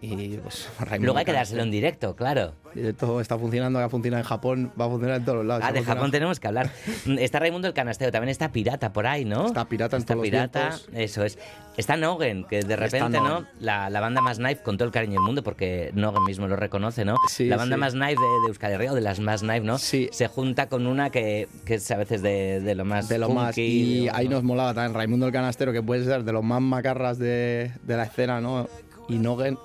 [0.00, 2.54] Y pues Raimundo Luego hay que dárselo en directo, claro.
[2.98, 5.64] Todo está funcionando, ha funcionado en Japón, va a funcionar en todos los lados.
[5.66, 6.70] Ah, de Japón tenemos que hablar.
[7.18, 9.46] Está Raimundo el Canastero, también está Pirata por ahí, ¿no?
[9.46, 10.88] Está Pirata en Está todos los Pirata, vientos.
[10.92, 11.38] eso es.
[11.76, 13.46] Está Nogen, que de repente, ¿no?
[13.60, 16.56] La, la banda más knife, con todo el cariño del mundo, porque Nogen mismo lo
[16.56, 17.16] reconoce, ¿no?
[17.28, 17.80] Sí, la banda sí.
[17.80, 19.78] más knife de, de Euskadi Herria, o de las más knife, ¿no?
[19.78, 20.08] Sí.
[20.12, 23.28] Se junta con una que, que es a veces de, de lo más de lo
[23.30, 23.54] más.
[23.54, 26.44] funky, Y de- ahí nos molaba también Raimundo el Canastero, que puede ser de los
[26.44, 28.68] más macarras de, de la escena, ¿no?
[29.08, 29.58] Y Nogen.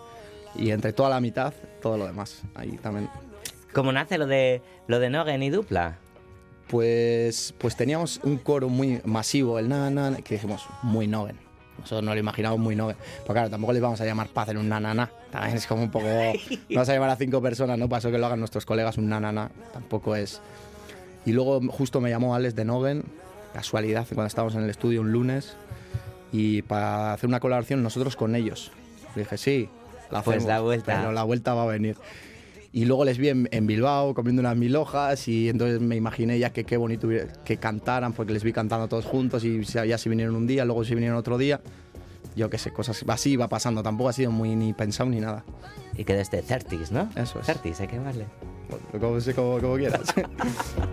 [0.55, 2.43] Y entre toda la mitad, todo lo demás.
[2.55, 3.09] Ahí también.
[3.73, 5.97] ¿Cómo nace lo de, lo de Nogen y Dupla?
[6.69, 11.37] Pues, pues teníamos un coro muy masivo, el na, na, na, que dijimos, muy Nogen.
[11.79, 12.95] Nosotros no lo imaginamos muy Nogen.
[13.23, 15.11] Pero claro, tampoco les vamos a llamar paz en un na, na, na.
[15.31, 16.05] También es como un poco.
[16.69, 17.89] No vas a llamar a cinco personas, ¿no?
[17.89, 19.51] Pasó que lo hagan nuestros colegas un na, na, na.
[19.73, 20.41] Tampoco es.
[21.25, 23.03] Y luego justo me llamó Alex de Nogen,
[23.53, 25.55] casualidad, cuando estábamos en el estudio un lunes,
[26.31, 28.71] y para hacer una colaboración nosotros con ellos.
[29.15, 29.69] Le dije, sí,
[30.13, 30.97] la Pues hacemos, la vuelta.
[30.99, 31.97] Pero la vuelta va a venir.
[32.71, 36.39] Y luego les vi en, en Bilbao comiendo unas mil hojas y entonces me imaginé
[36.39, 37.08] ya que qué bonito
[37.45, 40.84] que cantaran porque les vi cantando todos juntos y ya se vinieron un día, luego
[40.84, 41.62] se vinieron otro día.
[42.36, 43.84] Yo qué sé, cosas así va pasando.
[43.84, 45.43] Tampoco ha sido muy ni pensado ni nada.
[45.95, 47.10] Y que desde Certis, ¿no?
[47.15, 47.45] Eso es.
[47.45, 48.26] Certis, hay que llamarle.
[48.91, 50.02] Como, como, como quieras.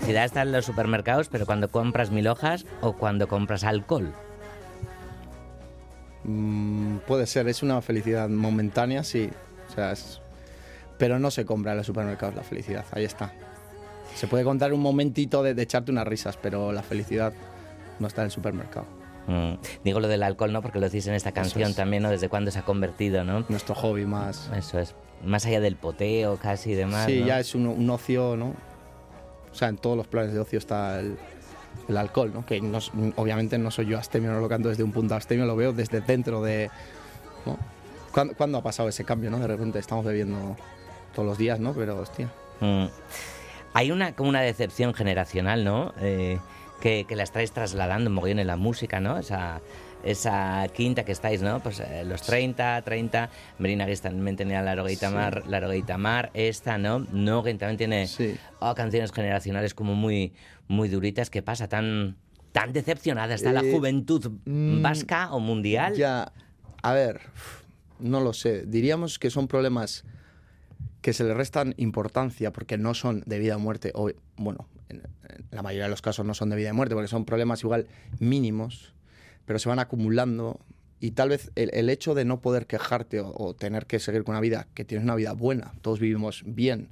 [0.00, 4.12] felicidad está en los supermercados, pero cuando compras mil hojas o cuando compras alcohol.
[6.24, 9.30] Mm, puede ser, es una felicidad momentánea, sí.
[9.70, 10.20] O sea, es-
[10.98, 13.32] Pero no se compra en los supermercados la felicidad, ahí está.
[14.14, 17.34] Se puede contar un momentito de, de echarte unas risas, pero la felicidad
[17.98, 18.86] no está en el supermercado.
[19.26, 19.54] Mm,
[19.84, 20.62] Digo lo del alcohol, ¿no?
[20.62, 21.76] Porque lo decís en esta canción es.
[21.76, 22.08] también, ¿no?
[22.10, 23.44] Desde cuándo se ha convertido, ¿no?
[23.50, 24.50] Nuestro hobby más...
[24.56, 24.94] Eso es.
[25.24, 27.06] Más allá del poteo casi y demás.
[27.06, 27.26] sí, ¿no?
[27.26, 28.54] ya es un, un ocio, ¿no?
[29.56, 31.16] O sea, en todos los planes de ocio está el,
[31.96, 32.44] alcohol, ¿no?
[32.44, 32.78] Que no
[33.16, 36.02] obviamente no soy yo astemio, no lo canto desde un punto astemio, lo veo desde
[36.02, 36.70] dentro de...
[37.46, 37.56] ¿no?
[38.36, 39.38] ¿Cuándo, ha pasado ese cambio, no?
[39.38, 40.58] De repente estamos bebiendo
[41.14, 41.72] todos los días, ¿no?
[41.72, 42.30] Pero, hostia...
[42.60, 42.88] Mm.
[43.72, 45.94] Hay una como una decepción generacional, ¿no?
[46.00, 46.38] Eh,
[46.82, 49.16] que, que la estáis trasladando mogollón en la música, ¿no?
[49.16, 49.62] Esa,
[50.06, 51.60] esa quinta que estáis, ¿no?
[51.60, 56.30] Pues eh, los 30, 30, Merina Guis también tenía la Rogueita Mar, la Rogueita Mar,
[56.34, 57.00] esta, ¿no?
[57.12, 58.36] Nogen también tiene Sí.
[58.60, 60.32] oh, canciones generacionales como muy,
[60.68, 61.28] muy duritas.
[61.30, 61.68] ¿Qué pasa?
[61.68, 62.16] ¿Tan,
[62.52, 65.94] tan decepcionada está la Eh, juventud mm, vasca o mundial?
[65.94, 66.32] Ya,
[66.82, 67.20] a ver,
[67.98, 68.64] no lo sé.
[68.66, 70.04] Diríamos que son problemas
[71.00, 75.02] que se le restan importancia porque no son de vida o muerte, o bueno, en,
[75.28, 77.62] en la mayoría de los casos no son de vida y muerte, porque son problemas
[77.62, 77.86] igual
[78.18, 78.92] mínimos,
[79.46, 80.60] pero se van acumulando
[81.00, 84.34] y tal vez el, hecho de no poder quejarte o, o tener que seguir con
[84.34, 86.88] una vida, que tienes una vida buena, todos vivimos bien,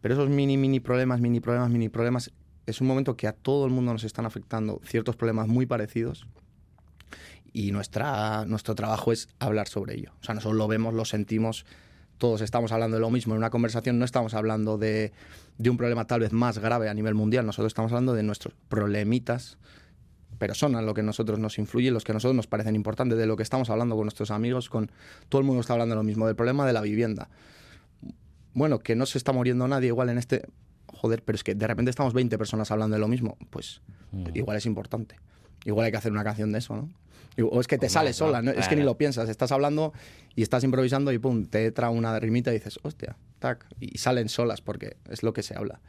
[0.00, 2.32] pero esos mini, mini problemas, mini problemas, mini problemas,
[2.66, 6.26] es un momento que a todo el mundo nos están afectando ciertos problemas muy parecidos
[7.52, 10.12] y nuestra, nuestro trabajo es hablar sobre ello.
[10.20, 11.66] O sea, nosotros lo vemos, lo sentimos,
[12.18, 13.34] todos estamos hablando de lo mismo.
[13.34, 15.12] En una conversación no estamos hablando de,
[15.58, 18.54] de un problema tal vez más grave a nivel mundial, nosotros estamos hablando de nuestros
[18.68, 19.58] problemitas,
[20.40, 23.18] pero son a lo que nosotros nos influye, los que a nosotros nos parecen importantes,
[23.18, 24.90] de lo que estamos hablando con nuestros amigos, con
[25.28, 27.28] todo el mundo está hablando lo mismo, del problema de la vivienda.
[28.54, 30.48] Bueno, que no se está muriendo nadie igual en este...
[30.86, 33.82] Joder, pero es que de repente estamos 20 personas hablando de lo mismo, pues
[34.32, 35.16] igual es importante.
[35.66, 36.88] Igual hay que hacer una canción de eso, ¿no?
[37.50, 38.50] O es que te sale sola, ¿no?
[38.50, 39.92] es que ni lo piensas, estás hablando
[40.34, 44.30] y estás improvisando y pum, te trae una rimita y dices, hostia, tac, y salen
[44.30, 45.80] solas porque es lo que se habla.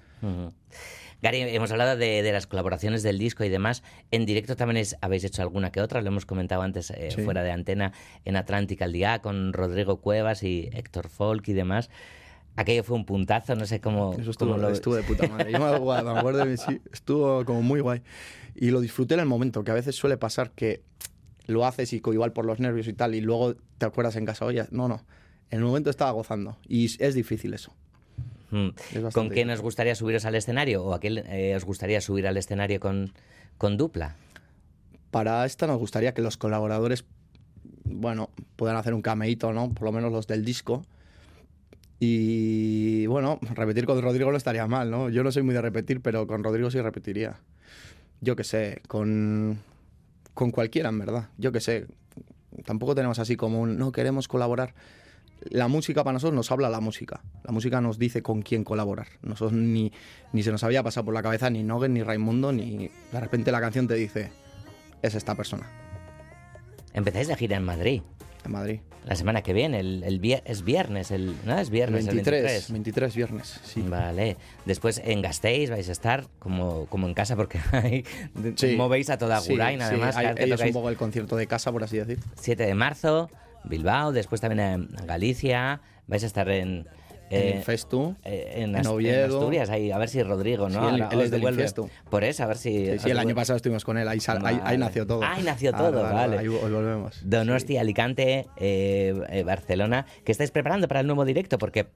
[1.22, 3.84] Gary, hemos hablado de, de las colaboraciones del disco y demás.
[4.10, 7.22] En directo también es- habéis hecho alguna que otra, lo hemos comentado antes eh, Sí.
[7.22, 7.94] fuera de antena
[8.26, 11.90] en Atlántica al día con Rodrigo Cuevas y Héctor Folk y demás.
[12.56, 15.52] Aquello fue un puntazo, no sé cómo, Eso estuvo, cómo lo estuvo de puta madre.
[15.52, 18.02] Yo me, acuerdo- me acuerdo de sí, estuvo como muy guay.
[18.56, 20.82] Y lo disfruté en el momento, que a veces suele pasar que
[21.46, 24.44] lo haces y igual por los nervios y tal, y luego te acuerdas en casa,
[24.46, 25.06] oye, no, no,
[25.50, 26.58] en el momento estaba gozando.
[26.68, 27.74] Y es difícil eso.
[28.52, 28.70] Mm.
[29.14, 30.84] ¿Con quién os gustaría subiros al escenario?
[30.84, 33.14] ¿O a quién eh, os gustaría subir al escenario con,
[33.58, 34.16] con dupla?
[35.10, 37.06] Para esta nos gustaría que los colaboradores,
[37.84, 39.70] bueno, puedan hacer un cameíto, ¿no?
[39.74, 40.86] Por lo menos los del disco.
[42.00, 45.10] Y bueno, repetir con Rodrigo no estaría mal, ¿no?
[45.10, 47.40] Yo no soy muy de repetir, pero con Rodrigo sí repetiría.
[48.22, 49.60] Yo qué sé, con,
[50.34, 51.30] con cualquiera, en verdad.
[51.38, 51.88] Yo qué sé.
[52.66, 54.74] Tampoco tenemos así como un, no queremos colaborar.
[55.50, 57.22] La música para nosotros nos habla la música.
[57.44, 59.08] La música nos dice con quién colaborar.
[59.24, 59.92] Nosotros ni,
[60.34, 63.52] ni se nos había pasado por la cabeza ni Nogen, ni Raimundo, ni de repente
[63.52, 64.32] la canción te dice,
[65.02, 65.68] es esta persona,
[66.94, 68.02] Empezáis de gira en Madrid.
[68.46, 68.80] en Madrid.
[69.06, 71.58] La semana que viene, el, el vier- es viernes, el, ¿no?
[71.58, 72.72] Es viernes, el 23, 23.
[72.72, 73.82] 23 viernes, sí.
[73.82, 74.38] Vale.
[74.66, 78.04] Después en Gasteiz vais a estar como, como en casa porque hay,
[78.58, 78.76] Sí.
[78.76, 80.16] movéis a toda Sí, Gurain, sí, además.
[80.18, 82.20] hay- cada vez que es un poco el concierto de casa, por así decir.
[82.36, 83.32] 7 de marzo,
[83.64, 85.82] Bilbao, después también en Galicia.
[86.08, 86.88] Vais a estar en...
[87.30, 88.16] eh, en Festu.
[88.26, 89.38] eh, en, en Ast- en Oviedo.
[89.40, 90.90] Asturias, ahí, a ver si Rodrigo, ¿no?
[90.90, 91.44] Sí, él- él es del.
[91.44, 91.90] Infiesto.
[92.10, 92.86] Por eso, a ver si...
[92.92, 94.78] Sí, sí, el año pasado estuvimos con él, ahí, sal- ahí, ahí Vale.
[94.80, 95.24] nació todo.
[95.24, 96.38] Ahí nació Ah, todo, vale.
[96.38, 97.22] Ahí volvemos.
[97.24, 101.88] Donosti, Alicante, eh, eh, Barcelona, que estáis preparando para el nuevo directo, porque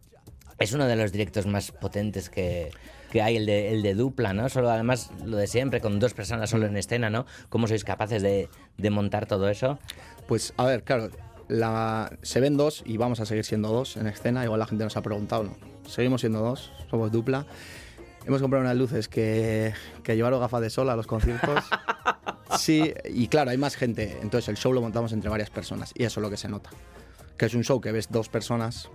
[0.60, 2.72] es uno de los directos más potentes que,
[3.12, 4.48] que hay, el de, el de dupla, ¿no?
[4.48, 7.26] Solo además lo de siempre, con dos personas solo en escena, ¿no?
[7.50, 8.48] ¿Cómo sois capaces de,
[8.78, 9.80] de montar todo eso?
[10.28, 11.10] Pues, a ver, claro,
[11.48, 14.44] la, se ven dos y vamos a seguir siendo dos en escena.
[14.44, 15.56] Igual la gente nos ha preguntado, ¿no?
[15.88, 17.46] Seguimos siendo dos, somos dupla.
[18.26, 21.64] Hemos comprado unas luces que, que llevaron gafas de sol a los conciertos.
[22.60, 24.18] Sí, y claro, hay más gente.
[24.22, 26.70] Entonces el show lo montamos entre varias personas y eso es lo que se nota.
[27.38, 28.88] Que es un show que ves dos personas,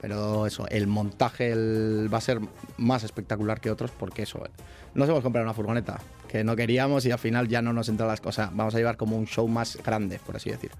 [0.00, 2.38] pero eso, el montaje el- va a ser
[2.76, 4.40] más espectacular que otros porque eso,
[4.94, 8.08] nos hemos comprado una furgoneta que no queríamos y al final ya no nos entran
[8.08, 8.50] las cosas.
[8.54, 10.70] Vamos a llevar como un show más grande, por así decir.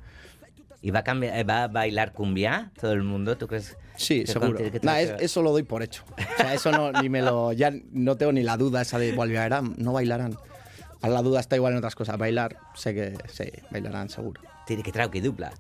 [0.87, 3.37] ¿Y va a, cambiar, eh, va a bailar cumbia todo el mundo?
[3.37, 3.77] ¿Tú crees?
[3.97, 4.57] Sí, que seguro.
[4.57, 6.05] que Nah, va a es- eso lo doy por hecho.
[6.17, 9.11] O sea, eso no, ni me lo, ya no tengo ni la duda esa de
[9.11, 10.37] bailarán, no bailarán.
[11.03, 12.17] Ahora la duda está igual en otras cosas.
[12.19, 14.41] Bailar, sé que sí, bailarán seguro.
[14.65, 15.53] Tiene que traer que dupla.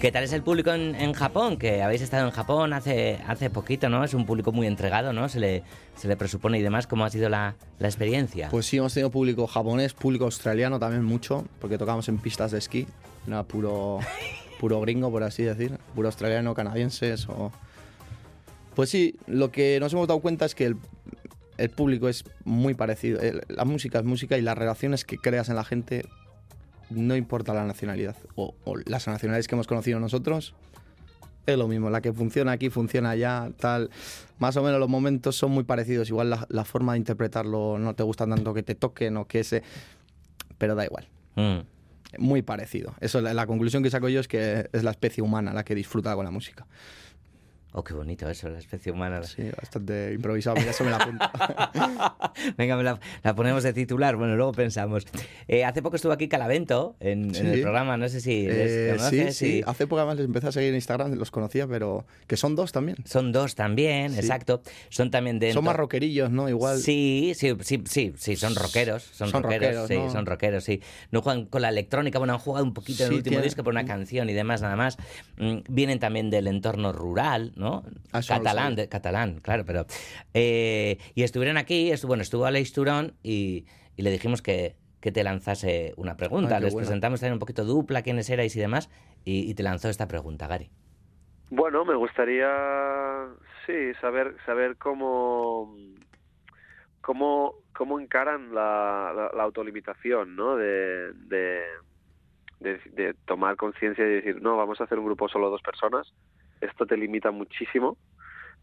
[0.00, 1.56] ¿Qué tal es el público en, en Japón?
[1.56, 4.04] Que habéis estado en Japón hace, hace poquito, ¿no?
[4.04, 5.28] Es un público muy entregado, ¿no?
[5.28, 5.64] Se le,
[5.96, 6.86] se le presupone y demás.
[6.86, 8.48] ¿Cómo ha sido la, la experiencia?
[8.48, 12.58] Pues sí, hemos tenido público japonés, público australiano también mucho, porque tocamos en pistas de
[12.58, 12.86] esquí.
[13.26, 13.98] Era puro,
[14.60, 15.76] puro gringo, por así decir.
[15.96, 17.50] Puro australiano, canadienses o...
[18.76, 20.76] Pues sí, lo que nos hemos dado cuenta es que el,
[21.56, 23.20] el público es muy parecido.
[23.48, 26.04] La música es música y las relaciones que creas en la gente
[26.90, 28.16] no importa la nacionalidad.
[28.34, 30.54] O, o las nacionalidades que hemos conocido nosotros,
[31.46, 31.90] es lo mismo.
[31.90, 33.90] La que funciona aquí, funciona allá, tal.
[34.38, 36.08] Más o menos los momentos son muy parecidos.
[36.08, 39.40] Igual la, la forma de interpretarlo no te gusta tanto que te toquen o que
[39.40, 39.62] ese...
[40.58, 41.08] Pero da igual.
[41.36, 41.58] Mm.
[42.18, 42.94] Muy parecido.
[43.00, 45.74] Eso, la, la conclusión que saco yo es que es la especie humana la que
[45.74, 46.66] disfruta con la música.
[47.78, 49.22] Oh, qué bonito eso, la especie humana.
[49.22, 50.56] Sí, bastante improvisado.
[50.56, 51.24] Mira, eso me la apunto.
[52.56, 54.16] Venga, me la, la ponemos de titular.
[54.16, 55.06] Bueno, luego pensamos.
[55.46, 57.46] Eh, hace poco estuvo aquí Calavento en, en Sí.
[57.46, 57.96] el programa.
[57.96, 59.36] No sé si les Eh, sí, conoces.
[59.36, 59.58] sí.
[59.58, 62.56] y- Hace poco además les empecé a seguir en Instagram, los conocía, pero que son
[62.56, 62.96] dos también.
[63.04, 64.18] Son dos también, Sí.
[64.18, 64.60] exacto.
[64.88, 65.52] Son también de...
[65.52, 66.48] Son más rockerillos, ¿no?
[66.48, 66.78] Igual.
[66.78, 70.10] Sí, sí, sí, sí, sí, son rockeros, son, Son rockeros, rockeros, sí, ¿no?
[70.10, 70.80] son rockeros, sí.
[71.12, 73.44] No juegan con la electrónica, bueno, han jugado un poquito en el Sí, último tiene-
[73.44, 74.96] disco por una canción y demás, nada más.
[75.36, 77.67] Mm, Vienen también del entorno rural, ¿no?
[78.12, 79.86] Ah, no catalán, de- catalán, claro, pero...
[80.34, 85.12] eh, y estuvieron aquí, estu- bueno, estuvo Aleix Turón y, y le dijimos que, que
[85.12, 86.56] te lanzase una pregunta.
[86.56, 88.90] Ay, Les presentamos también un poquito dupla, quiénes erais y demás,
[89.24, 90.70] y, y te lanzó esta pregunta, Gary.
[91.50, 92.46] Bueno, me gustaría,
[93.66, 95.74] sí, saber saber cómo
[97.00, 100.56] cómo cómo encaran la, la, la autolimitación, ¿no?
[100.56, 101.62] De, de,
[102.60, 106.12] de, de tomar conciencia y decir, no, vamos a hacer un grupo solo dos personas.
[106.60, 107.96] Esto te limita muchísimo,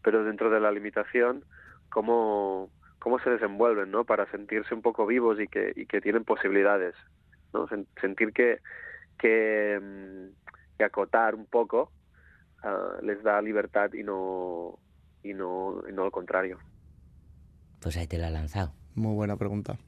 [0.02, 1.44] pero dentro de la limitación,
[1.90, 4.04] cómo cómo se desenvuelven, ¿no?
[4.04, 6.94] Para sentirse un poco vivos y que y que tienen posibilidades,
[7.52, 7.66] ¿no?
[7.68, 8.60] Sen- sentir que
[9.18, 11.90] que, mm, que acotar un poco
[12.62, 14.78] ah, les da libertad y no
[15.22, 16.58] y no y no lo contrario.
[17.80, 18.72] Pues ahí te la ha lanzado.
[18.94, 19.78] Muy buena pregunta.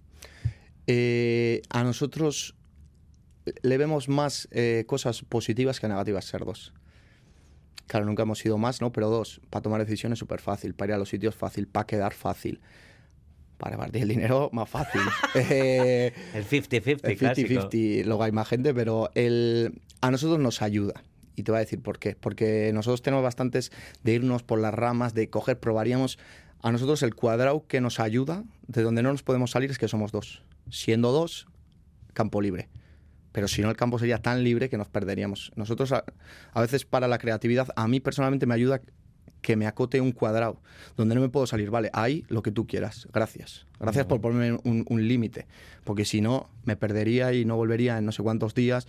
[0.86, 2.54] Eh, a nosotros
[3.62, 6.72] le vemos más eh, cosas positivas que negativas ser dos.
[7.88, 8.92] Claro, nunca hemos sido más, ¿no?
[8.92, 12.12] Pero dos, para tomar decisiones súper fácil, para ir a los sitios fácil, para quedar
[12.12, 12.60] fácil,
[13.56, 15.00] para repartir el dinero más fácil.
[15.34, 17.48] Eh, El 50-50, el clásico.
[17.70, 21.02] 50-50, luego hay más gente, pero el, a nosotros nos ayuda.
[21.34, 22.14] Y te voy a decir por qué.
[22.14, 23.72] Porque nosotros tenemos bastantes
[24.02, 26.18] de irnos por las ramas, de coger, probaríamos.
[26.60, 29.88] A nosotros el cuadrado que nos ayuda, de donde no nos podemos salir, es que
[29.88, 30.42] somos dos.
[30.70, 31.46] Siendo dos,
[32.12, 32.68] campo libre.
[33.38, 35.52] Pero si no, el campo sería tan libre que nos perderíamos.
[35.54, 36.02] Nosotros, a,
[36.52, 38.80] a veces para la creatividad, a mí personalmente me ayuda
[39.42, 40.60] que me acote un cuadrado
[40.96, 41.70] donde no me puedo salir.
[41.70, 43.06] Vale, ahí lo que tú quieras.
[43.12, 43.64] Gracias.
[43.78, 45.46] Gracias por ponerme un, un límite.
[45.84, 48.88] Porque si no, me perdería y no volvería en no sé cuántos días.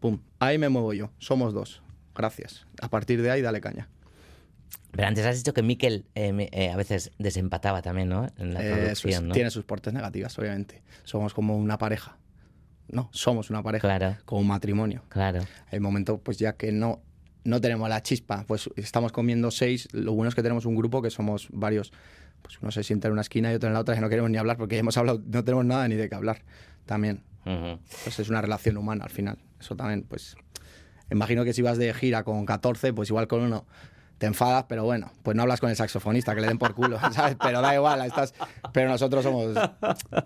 [0.00, 0.20] Pum.
[0.40, 1.10] Ahí me muevo yo.
[1.18, 1.82] Somos dos.
[2.14, 2.66] Gracias.
[2.82, 3.88] A partir de ahí, dale caña.
[4.90, 8.26] Pero antes has dicho que Miquel eh, eh, a veces desempataba también, ¿no?
[8.36, 9.00] En la Eh, eso es.
[9.00, 9.34] producción, ¿no?
[9.34, 10.82] Tiene sus partes negativas, obviamente.
[11.04, 12.18] Somos como una pareja.
[12.92, 13.86] No, somos una pareja.
[13.86, 15.02] Claro, Como un matrimonio.
[15.08, 15.40] claro.
[15.70, 17.00] Hay momentos, pues ya que no,
[17.44, 19.88] no tenemos la chispa, pues estamos comiendo seis.
[19.92, 21.92] Lo bueno es que tenemos un grupo que somos varios.
[22.42, 24.30] Pues uno se sienta en una esquina y otro en la otra, que no queremos
[24.30, 26.42] ni hablar porque ya hemos hablado, no tenemos nada ni de qué hablar.
[26.86, 27.22] También.
[27.46, 27.78] Ujú.
[28.04, 29.38] Pues es una relación humana al final.
[29.60, 30.36] Eso también, pues.
[31.10, 33.66] Imagino que si vas de gira con 14, pues igual con uno
[34.20, 36.98] te enfadas, pero bueno, pues no hablas con el saxofonista, que le den por culo,
[37.12, 37.38] ¿sabes?
[37.42, 38.34] Pero da igual, ahí estás,
[38.70, 39.56] pero nosotros somos,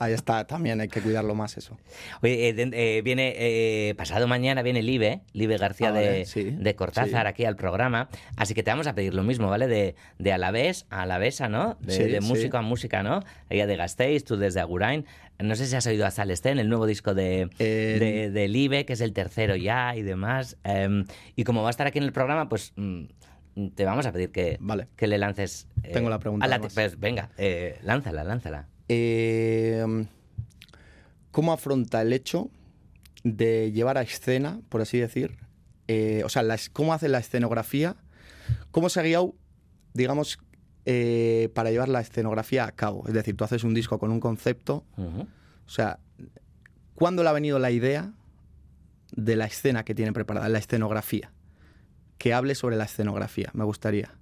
[0.01, 1.79] ahí está, también hay que cuidarlo más eso.
[2.21, 6.43] Oye, eh, eh, viene eh, pasado mañana viene Live, Live García Ah, de, vale, sí,
[6.43, 7.29] de Cortázar sí.
[7.29, 9.69] aquí al programa, así que te vamos a pedir lo mismo, ¿vale?
[9.69, 11.77] De, de Alavés a Alavesa, ¿no?
[11.81, 13.21] De, Sí, de músico a música, ¿no?
[13.49, 15.07] Ella de Gasteiz, tú desde Agurain.
[15.39, 18.87] No sé si has oído a Salestén, el nuevo disco de, Eh, de, de Live,
[18.87, 20.57] que es el tercero ya y demás.
[20.65, 21.05] Em,
[21.37, 23.05] y como va a estar aquí en el programa, pues mm,
[23.75, 24.89] te vamos a pedir que, Vale.
[24.97, 25.69] que le lances.
[25.83, 26.75] eh, Tengo la pregunta, a la- además.
[26.75, 28.69] pues venga, eh, lánzala, lánzala.
[28.89, 29.85] Eh,
[31.31, 32.51] ¿Cómo afronta el hecho
[33.25, 35.37] de llevar a escena, por así decir?
[36.25, 37.97] o sea, la ¿cómo hace la escenografía?
[38.71, 39.35] ¿Cómo se ha guiado,
[39.93, 40.39] digamos,
[41.55, 43.05] para llevar la escenografía a cabo?
[43.07, 45.99] Es decir, tú haces un disco con un concepto, o sea,
[46.95, 48.13] ¿cuándo le ha venido la idea
[49.13, 51.33] de la escena que tiene preparada, la escenografía?
[52.19, 54.13] Que hable sobre la escenografía, me gustaría.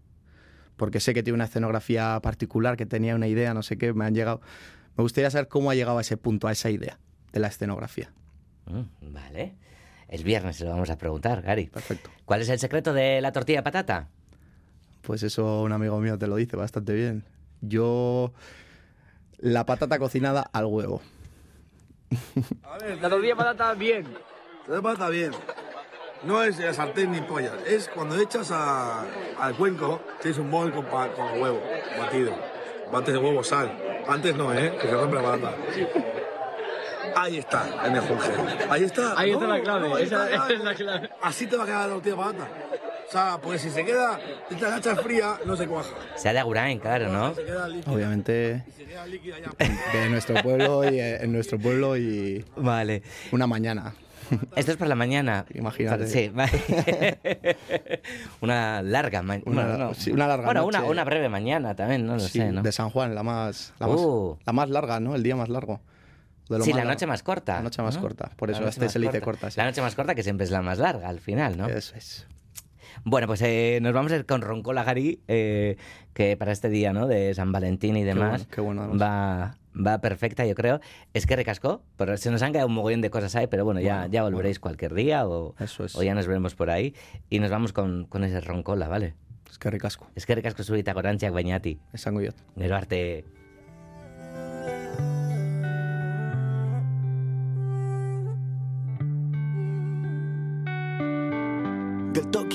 [0.77, 4.05] Porque sé que tiene una escenografía particular, que tenía una idea, no sé qué, me
[4.05, 4.41] han llegado.
[4.97, 6.99] Me gustaría saber cómo ha llegado a ese punto, a esa idea
[7.33, 8.11] de la escenografía.
[8.67, 9.57] Mm, vale.
[10.09, 11.67] El viernes se lo vamos a preguntar, Gary.
[11.67, 12.11] Perfecto.
[12.25, 14.09] ¿Cuál es el secreto de la tortilla de patata?
[15.01, 17.25] Pues eso un amigo mío te lo dice bastante bien.
[17.61, 18.33] Yo
[19.39, 21.01] la patata cocinada al huevo.
[23.01, 24.07] La tortilla de patata bien.
[24.69, 25.33] La patata bien.
[26.25, 27.53] No es el sartén ni pollas.
[27.67, 29.05] Es cuando echas a-
[29.41, 31.61] al cuenco, tienes un bol con, pa- con huevo
[31.99, 32.33] batido.
[32.93, 33.77] Bates de huevo, sal.
[34.09, 34.77] Antes no, ¿eh?
[34.81, 35.53] Que se rompe la patata.
[37.17, 38.31] Ahí está, el mejunje.
[38.71, 39.19] Ahí está.
[39.19, 41.11] Ahí está No, la clave, no, ahí esa- está esa es la clave.
[41.21, 42.49] Así te va a quedar la tortilla de patata.
[43.09, 44.19] O sea, porque si se queda,
[44.49, 45.91] si te la echas fría, no se cuaja.
[46.17, 47.35] Sea de Agurain, claro, ¿no?
[47.35, 47.93] Se queda líquida.
[47.93, 49.99] Obviamente Se queda líquida ya.
[50.01, 53.03] de nuestro pueblo y en nuestro pueblo y Vale.
[53.33, 53.93] una mañana.
[54.57, 55.47] Esto es por la mañana.
[55.55, 56.07] Imagínate.
[56.07, 56.31] Sí.
[58.41, 59.51] una larga mañana.
[59.51, 60.91] Una- sí, una larga Bueno, una, noche.
[60.91, 62.63] una breve mañana también, no lo Sí, sé, ¿no?
[62.63, 64.39] De San Juan, la más, la, más, Uh.
[64.45, 65.15] la más larga, ¿no?
[65.15, 65.81] El día más largo.
[66.63, 67.55] Sí, la noche más corta.
[67.55, 68.03] La noche más ¿no?
[68.03, 68.31] corta.
[68.37, 69.51] Por eso este se le dice corta.
[69.51, 69.59] sí.
[69.59, 71.67] La noche más corta que siempre es la más larga al final, ¿no?
[71.69, 72.27] Eso es.
[73.05, 75.77] Bueno, pues eh, nos vamos a ir con Roncola Gary, eh,
[76.13, 77.07] que para este día, ¿no?
[77.07, 80.81] De San Valentín y demás, bueno, qué bueno, va, va perfecta, yo creo.
[81.15, 83.81] Es que recascó, pero se nos han quedado un mogollón de cosas ahí, pero bueno,
[83.81, 85.79] ya, Bueno, ya volveréis cualquier día o, es.
[85.97, 86.95] o ya nos veremos por ahí.
[87.31, 89.15] Y nos vamos con, con ese Roncola, ¿vale?
[89.51, 90.09] Es que ricasco.
[90.15, 91.79] Es que recasco zurita gorantziak bainati.
[91.93, 92.37] Esango diot.
[92.57, 93.25] Gero arte...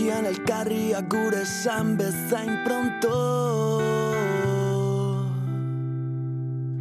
[0.08, 3.16] Geltokian elkarriak gure esan bezain pronto.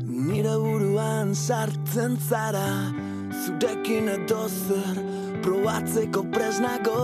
[0.07, 2.95] Nire buruan sartzen zara
[3.35, 5.03] Zurekin edo zer
[5.43, 7.03] probatzeko presnago.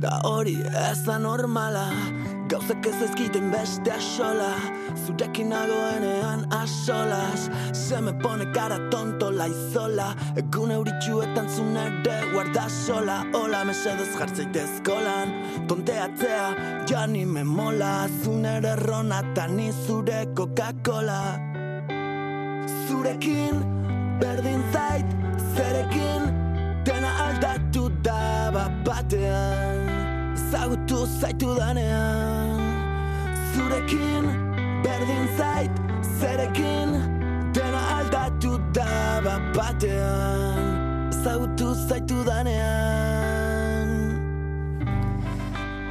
[0.00, 0.56] Da hori
[0.88, 1.90] ez da normala
[2.48, 4.50] Gauzak ez ezkiten beste asola
[5.06, 13.22] Zurekin nagoenean asolas Se me pone cara tonto laizola Egun euritxuetan zun ere guarda sola.
[13.32, 15.32] Hola mesedez jartzeitez kolan
[15.68, 16.48] Tonteatzea
[16.88, 18.08] ja ni me mola.
[18.22, 21.22] Zun ere rona eta ni zure Coca-Cola.
[22.88, 23.64] Zurekin
[24.20, 25.16] berdin zait
[25.56, 26.28] Zerekin
[26.84, 29.83] dena aldatu da bat batean
[30.44, 32.60] Ezagutu zaitu danean.
[33.54, 34.26] Zurekin
[34.84, 35.72] berdin zait
[36.20, 36.92] Zerekin
[37.56, 41.08] dena aldatu da bat batean.
[41.08, 43.88] Ezagutu zaitu danean.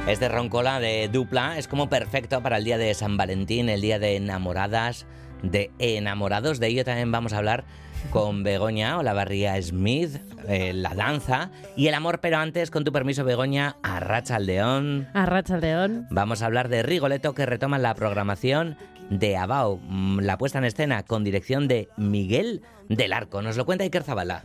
[0.06, 3.98] Este roncola de dupla es como perfecto para el día de San Valentín, el día
[3.98, 5.04] de enamoradas,
[5.50, 6.60] de enamorados.
[6.60, 7.64] De ello también vamos a hablar
[8.10, 10.16] con Begoña Olavarría Smith,
[10.46, 15.08] eh, la danza y el amor, pero antes, con tu permiso, Begoña, a Aldeón.
[15.14, 16.06] Arracha León.
[16.10, 18.76] Vamos a hablar de Rigoletto que retoma la programación
[19.10, 23.42] de Abao, mm, la puesta en escena con dirección de Miguel del Arco.
[23.42, 24.44] Nos lo cuenta Iker Zabala.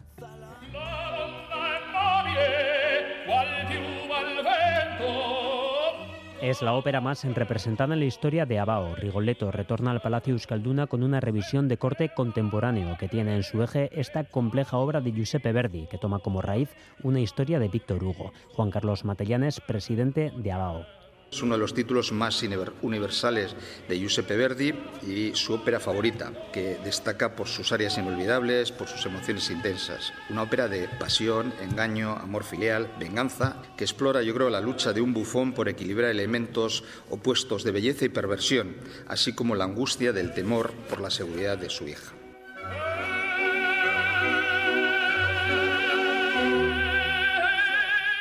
[6.41, 8.95] Es la ópera más representada en la historia de Abao.
[8.95, 13.61] Rigoletto retorna al Palacio Euskalduna con una revisión de corte contemporáneo que tiene en su
[13.61, 16.69] eje esta compleja obra de Giuseppe Verdi, que toma como raíz
[17.03, 18.31] una historia de Víctor Hugo.
[18.55, 20.98] Juan Carlos Matellanes, presidente de Abao.
[21.31, 23.55] Es uno de los títulos más univer- universales
[23.87, 24.73] de Giuseppe Verdi
[25.07, 30.11] y su ópera favorita, que destaca por sus áreas inolvidables, por sus emociones intensas.
[30.29, 35.01] Una ópera de pasión, engaño, amor filial, venganza, que explora, yo creo, la lucha de
[35.01, 38.75] un bufón por equilibrar elementos opuestos de belleza y perversión,
[39.07, 42.11] así como la angustia del temor por la seguridad de su hija.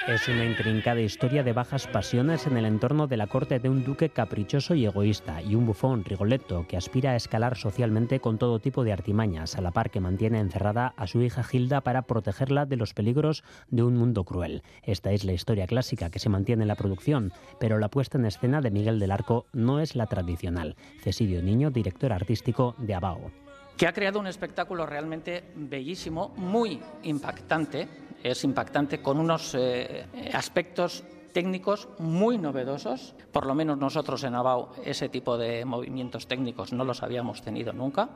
[0.09, 3.85] Es una intrincada historia de bajas pasiones en el entorno de la corte de un
[3.85, 8.59] duque caprichoso y egoísta y un bufón Rigoletto que aspira a escalar socialmente con todo
[8.59, 12.65] tipo de artimañas, a la par que mantiene encerrada a su hija Gilda para protegerla
[12.65, 14.63] de los peligros de un mundo cruel.
[14.83, 18.25] Esta es la historia clásica que se mantiene en la producción, pero la puesta en
[18.25, 20.77] escena de Miguel del Arco no es la tradicional.
[21.03, 23.31] Cesidio Niño, director artístico de Abao.
[23.77, 27.87] que ha creado un espectáculo realmente bellísimo, muy impactante,
[28.23, 33.15] es impactante con unos eh, aspectos técnicos muy novedosos.
[33.33, 37.73] Por lo menos nosotros en Abao ese tipo de movimientos técnicos no los habíamos tenido
[37.73, 38.09] nunca.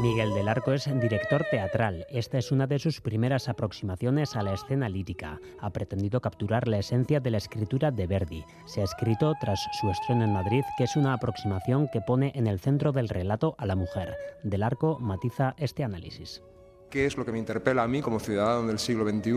[0.00, 2.06] Miguel del Arco es director teatral.
[2.08, 5.38] Esta es una de sus primeras aproximaciones a la escena lírica.
[5.60, 8.42] Ha pretendido capturar la esencia de la escritura de Verdi.
[8.64, 12.46] Se ha escrito tras su estreno en Madrid, que es una aproximación que pone en
[12.46, 14.16] el centro del relato a la mujer.
[14.42, 16.42] Del Arco matiza este análisis.
[16.90, 19.30] Qué es lo que me interpela a mí como ciudadano del siglo XXI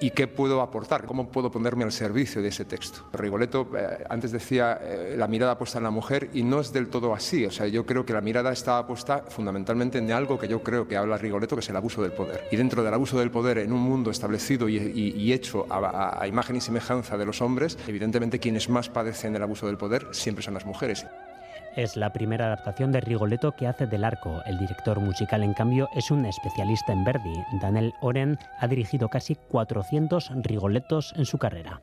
[0.00, 3.00] y qué puedo aportar, cómo puedo ponerme al servicio de ese texto.
[3.12, 6.88] Rigoletto eh, antes decía eh, la mirada puesta en la mujer y no es del
[6.88, 10.46] todo así, o sea, yo creo que la mirada está puesta fundamentalmente en algo que
[10.48, 12.44] yo creo que habla Rigoletto, que es el abuso del poder.
[12.52, 15.78] Y dentro del abuso del poder en un mundo establecido y, y- y hecho a,
[15.78, 19.76] a- a imagen y semejanza de los hombres, evidentemente quienes más padecen el abuso del
[19.76, 21.04] poder siempre son las mujeres.
[21.76, 24.42] Es la primera adaptación de Rigoletto que hace del arco.
[24.44, 27.44] El director musical, en cambio, es un especialista en Verdi.
[27.60, 31.80] Daniel Oren ha dirigido casi 400 Rigolettos en su carrera.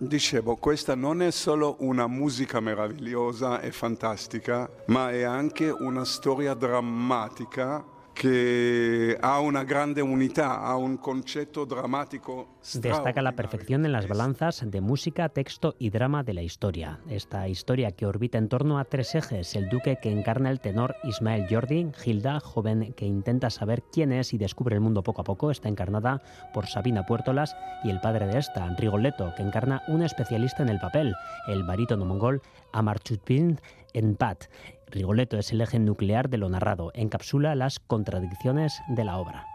[0.00, 6.54] Dicevo, questa non è solo una musica meravigliosa e fantastica, ma è anche una storia
[6.54, 14.06] drammatica che ha una grande unità, ha un concetto drammatico Destaca la perfección en las
[14.06, 17.00] balanzas de música, texto y drama de la historia.
[17.08, 20.94] Esta historia que orbita en torno a tres ejes, el duque que encarna el tenor
[21.02, 25.24] Ismael Jordi, Gilda, joven que intenta saber quién es y descubre el mundo poco a
[25.24, 30.02] poco, está encarnada por Sabina Puertolas, y el padre de esta, Rigoletto, que encarna un
[30.02, 31.14] especialista en el papel,
[31.48, 32.42] el barítono mongol
[32.72, 33.58] Amarchutpin
[33.94, 34.44] Enpat.
[34.90, 39.46] Rigoletto es el eje nuclear de lo narrado, encapsula las contradicciones de la obra.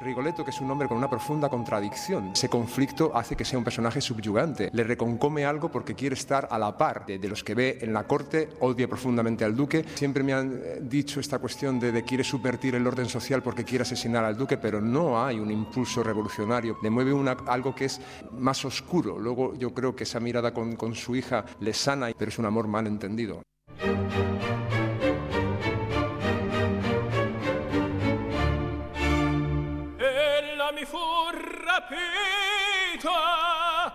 [0.00, 2.32] Rigoletto, que es un hombre con una profunda contradicción.
[2.34, 4.68] Ese conflicto hace que sea un personaje subyugante.
[4.74, 8.06] Le reconcome algo porque quiere estar a la par de, los que ve en la
[8.06, 9.84] corte, odia profundamente al duque.
[9.94, 13.64] Siempre me han eh, dicho esta cuestión de, de quiere subvertir el orden social porque
[13.64, 16.76] quiere asesinar al duque, pero no hay un impulso revolucionario.
[16.82, 17.12] Le mueve
[17.46, 18.00] algo que es
[18.32, 19.18] más oscuro.
[19.18, 22.44] Luego yo creo que esa mirada con, con su hija le sana, pero es un
[22.44, 23.40] amor mal entendido.
[31.88, 33.53] capito.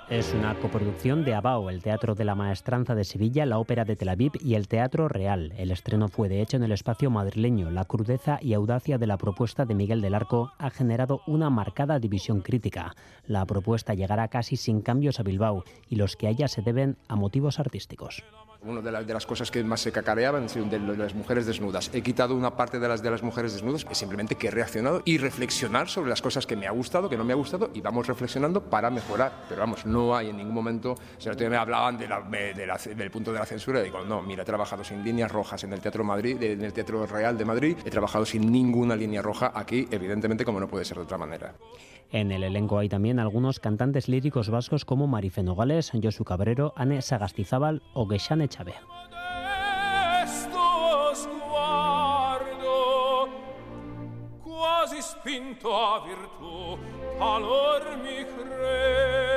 [0.09, 3.95] Es una coproducción de ABAO, el Teatro de la Maestranza de Sevilla, la Ópera de
[3.95, 5.53] Tel Aviv y el Teatro Real.
[5.55, 7.69] El estreno fue de hecho en el espacio madrileño.
[7.69, 11.99] La crudeza y audacia de la propuesta de Miguel del Arco ha generado una marcada
[11.99, 12.95] división crítica.
[13.27, 17.15] La propuesta llegará casi sin cambios a Bilbao y los que haya se deben a
[17.15, 18.23] motivos artísticos.
[18.61, 21.89] Una de, la- de las cosas que más se cacareaban de las mujeres desnudas.
[21.93, 25.01] He quitado una parte de las, de las mujeres desnudas y simplemente que he reaccionado
[25.05, 27.79] y reflexionar sobre las cosas que me ha gustado, que no me ha gustado y
[27.79, 29.31] vamos reflexionando para mejorar.
[29.47, 30.93] Pero vamos, no hay en ningún momento...
[30.93, 33.45] O sea, el otro día me hablaban de la- de la- del punto de la
[33.45, 36.63] censura y digo, no, mira, he trabajado sin líneas rojas en el Teatro Madrid, en
[36.63, 40.67] el Teatro Real de Madrid, he trabajado sin ninguna línea roja aquí, evidentemente como no
[40.67, 41.53] puede ser de otra manera.
[42.11, 47.01] En el elenco hay también algunos cantantes líricos vascos como Marife Nogales, Josu Cabrero, Anne
[47.03, 48.75] Sagastizábal o Gexane Chávez.
[50.21, 53.29] Questo sguardo
[54.43, 56.77] quasi spinto a virtù
[57.19, 59.28] talor mi credo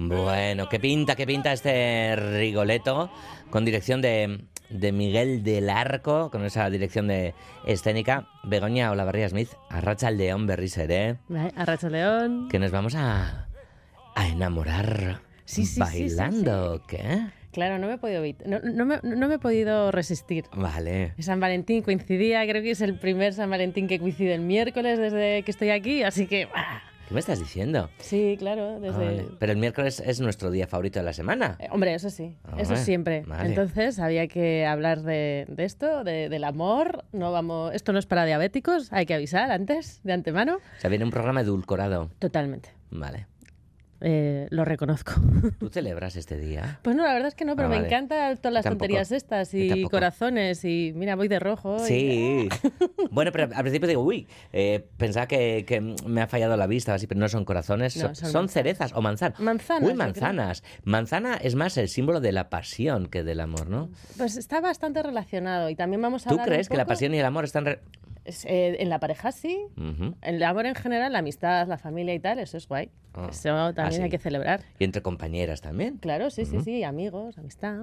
[0.00, 3.10] Bueno, qué pinta, qué pinta este Rigoletto,
[3.50, 7.34] con dirección de, de Miguel del Arco, con esa dirección de
[7.66, 8.28] escénica.
[8.44, 11.16] Begoña Olavarría Smith, Arracha León Berriser, ¿eh?
[11.56, 12.48] Arracha León.
[12.48, 13.48] Que nos vamos a,
[14.14, 17.26] a enamorar Sí, sí, bailando, ¿qué?
[17.50, 20.44] Claro, no me he podido no, no me, no me he podido resistir.
[20.52, 21.14] Vale.
[21.18, 25.42] San Valentín coincidía, creo que es el primer San Valentín que coincide el miércoles desde
[25.42, 26.82] que estoy aquí, así que ¡ah!
[27.08, 27.88] ¿Qué me estás diciendo?
[28.00, 29.28] sí, claro, Ah, desde vale.
[29.38, 31.56] Pero el miércoles es nuestro día favorito de la semana.
[31.58, 33.22] Eh, Hombre, eso sí, Ah, eso vale, siempre.
[33.26, 33.48] vale.
[33.48, 37.04] Entonces había que hablar de, de esto, de- del amor.
[37.12, 40.56] No vamos, esto no es para diabéticos, hay que avisar antes, de antemano.
[40.56, 42.10] O sea, viene un programa edulcorado.
[42.18, 42.70] Totalmente.
[42.90, 43.26] Vale.
[44.00, 45.12] Eh, lo reconozco.
[45.58, 46.78] ¿Tú celebras este día?
[46.82, 47.88] Pues no, la verdad es que no, pero Ah, me vale.
[47.88, 48.80] encantan todas las Tampoco.
[48.84, 51.76] tonterías estas y corazones y mira, voy de rojo.
[51.84, 52.48] y- Sí.
[53.10, 56.94] bueno, pero al principio digo, uy, eh, pensaba que, que me ha fallado la vista,
[56.94, 58.52] así, pero no son corazones, No, son, son son manzanas.
[58.52, 59.40] cerezas o manzanas.
[59.40, 60.62] Manzanas, Uy, manzanas.
[60.84, 63.88] Manzana es más el símbolo de la pasión que del amor, ¿no?
[64.16, 67.18] Pues está bastante relacionado y también vamos a ¿Tú un crees que la pasión y
[67.18, 67.64] el amor están...
[67.64, 67.80] re-
[68.44, 70.14] eh, en la pareja sí, Ujú.
[70.22, 72.90] el amor en general, la amistad, la familia y tal, eso es guay.
[73.14, 73.28] Ah.
[73.30, 74.10] Eso también Ah, hay sí.
[74.10, 74.60] que celebrar.
[74.78, 75.96] Y entre compañeras también.
[75.96, 77.78] Claro, sí, sí, sí, amigos, amistad.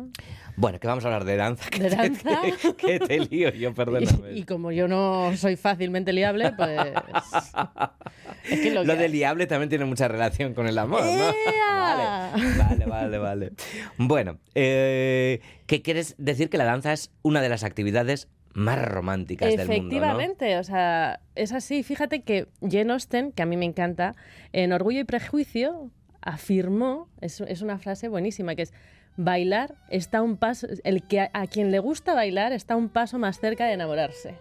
[0.55, 1.69] Bueno, que vamos a hablar de danza.
[1.71, 2.41] Que De te- danza.
[2.77, 4.31] que te lío yo, perdóname.
[4.33, 6.79] Y, y como yo no soy fácilmente liable, pues...
[8.49, 11.29] es que lo, Lo que- del liable también tiene mucha relación con el amor, ¿no?
[11.29, 12.31] ¡Ea!
[12.57, 13.51] Vale, vale, vale.
[13.97, 19.49] Bueno, eh, ¿qué quieres decir que la danza es una de las actividades más románticas
[19.49, 19.75] del mundo, ¿no?
[19.75, 21.83] Efectivamente, o sea, es así.
[21.83, 24.15] Fíjate que Jane Austen, que a mí me encanta,
[24.53, 25.91] en Orgullo y Prejuicio
[26.21, 28.73] afirmó, es, es una frase buenísima, que es
[29.17, 33.19] bailar está un paso, el que a, a quien le gusta bailar está un paso
[33.19, 34.35] más cerca de enamorarse.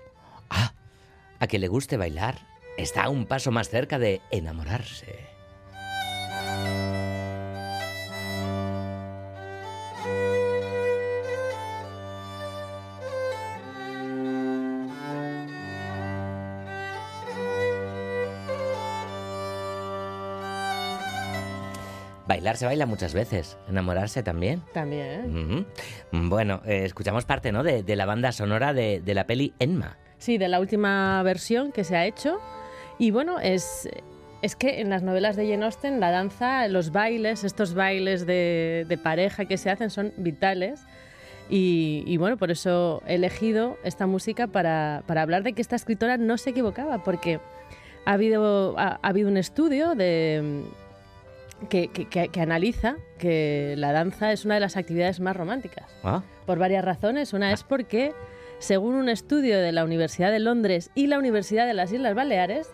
[1.40, 2.38] A quien le guste bailar
[2.78, 5.33] está un paso más cerca de enamorarse.
[22.44, 24.60] Bailar se baila muchas veces, enamorarse también.
[24.74, 25.64] También.
[26.12, 26.28] Ujú.
[26.28, 27.62] Bueno, eh, escuchamos parte ¿no?
[27.62, 29.96] de, de la banda sonora de, de la peli Enma.
[30.18, 32.38] Sí, de la última versión que se ha hecho.
[32.98, 33.88] Y bueno, es,
[34.42, 38.84] es que en las novelas de Jane Austen la danza, los bailes, estos bailes de,
[38.90, 40.82] de pareja que se hacen son vitales.
[41.48, 45.76] Y, y bueno, por eso he elegido esta música para, para hablar de que esta
[45.76, 47.40] escritora no se equivocaba, porque
[48.04, 50.62] ha habido, ha, ha habido un estudio de,
[51.68, 55.90] que, que- que- que analiza que la danza es una de las actividades más románticas
[56.02, 57.32] Ah, por varias razones.
[57.32, 58.12] Una es porque,
[58.58, 62.70] según un estudio de la Universidad de Londres y la Universidad de las Islas Baleares,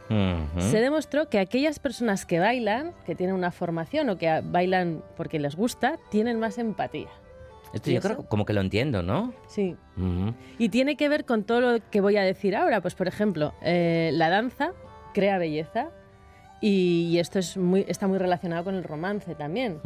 [0.58, 5.38] se demostró que aquellas personas que bailan, que tienen una formación o que bailan porque
[5.38, 7.08] les gusta, tienen más empatía.
[7.72, 8.08] Esto ¿Y yo eso?
[8.08, 9.32] creo como que lo entiendo, ¿no?
[9.46, 9.76] Sí.
[10.58, 12.80] Y tiene que ver con todo lo que voy a decir ahora.
[12.80, 14.72] Pues, por ejemplo, eh, la danza
[15.14, 15.90] crea belleza
[16.60, 19.80] y, y esto es muy, está muy relacionado con el romance también.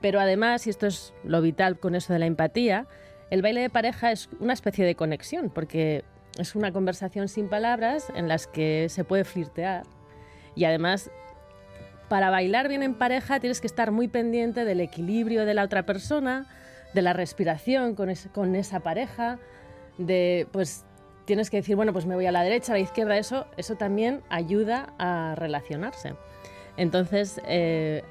[0.00, 2.86] Pero además, y esto es lo vital con eso de la empatía,
[3.30, 6.04] el baile de pareja es una especie de conexión, porque
[6.38, 9.82] es una conversación sin palabras en las que se puede flirtear.
[10.54, 11.10] Y además,
[12.08, 15.84] para bailar bien en pareja tienes que estar muy pendiente del equilibrio de la otra
[15.84, 16.46] persona,
[16.92, 19.38] de la respiración con, es- con esa pareja,
[19.98, 20.84] de pues
[21.24, 23.76] tienes que decir, bueno, pues me voy a la derecha, a la izquierda, eso, eso
[23.76, 26.14] también ayuda a relacionarse.
[26.76, 28.02] Entonces, eh,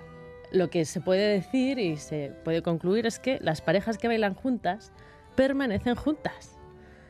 [0.52, 4.34] lo que se puede decir y se puede concluir es que las parejas que bailan
[4.34, 4.92] juntas
[5.36, 6.58] permanecen juntas.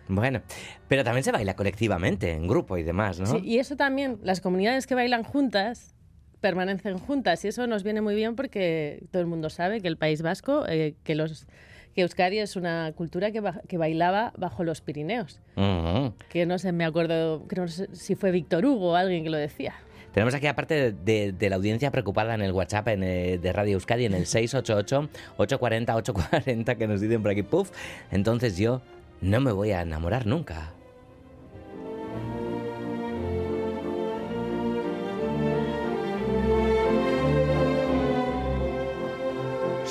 [0.08, 0.41] Bueno,
[0.88, 3.28] pero también se baila colectivamente, en grupo y demás, ¿no?
[3.28, 5.95] Sí, y eso también, las comunidades que bailan juntas
[6.41, 9.95] permanecen juntas y eso nos viene muy bien porque todo el mundo sabe que el
[9.95, 11.47] País Vasco, eh, que los
[11.96, 15.39] que Euskadi es una cultura que, ba- que bailaba bajo los Pirineos.
[16.30, 19.30] Que no sé, me acuerdo, creo no sé si fue Víctor Hugo o alguien que
[19.30, 19.74] lo decía.
[20.14, 23.54] Tenemos aquí, aparte de, de- de la audiencia preocupada en el WhatsApp en, eh, de
[23.54, 27.72] Radio Euskadi, en el 688-840-840, que nos dicen por aquí, puff,
[28.12, 28.82] entonces yo
[29.22, 30.72] no me voy a enamorar nunca.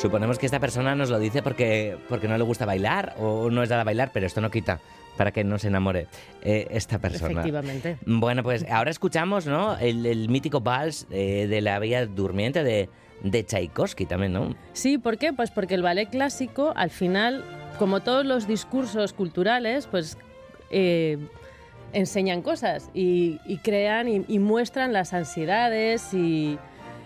[0.03, 3.63] Suponemos que esta persona nos lo dice porque, porque no le gusta bailar o no
[3.63, 4.81] es dada a bailar, pero esto no quita
[5.17, 6.09] para que no se enamore
[6.43, 7.31] eh, esta persona.
[7.31, 7.99] Efectivamente.
[8.05, 9.79] Bueno, pues ahora escuchamos, ¿no?
[9.79, 12.89] El, el mítico vals eh, de la Bella Durmiente de,
[13.23, 14.57] de Tchaikovsky también, ¿no?
[14.73, 15.33] Sí, ¿por qué?
[15.33, 17.45] Pues porque el ballet clásico, al final,
[17.79, 20.19] como todos los discursos culturales, pues
[20.71, 21.17] eh,
[21.93, 26.59] enseñan cosas y, y crean y, y muestran las ansiedades y,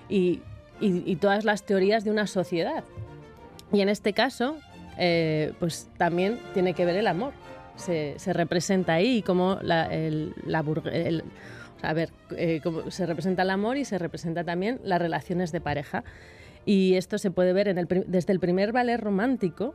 [0.09, 0.41] y-
[0.81, 2.85] y- y todas las teorías de una sociedad.
[3.73, 4.57] Y en este caso,
[4.99, 7.33] eh, pues también tiene que ver el amor.
[7.77, 11.25] Se, se representa ahí como la, el- la el-
[11.83, 15.61] a ver, eh, cómo se representa el amor y se representa también las relaciones de
[15.61, 16.05] pareja.
[16.65, 19.75] Y esto se puede ver en el, desde el primer ballet romántico,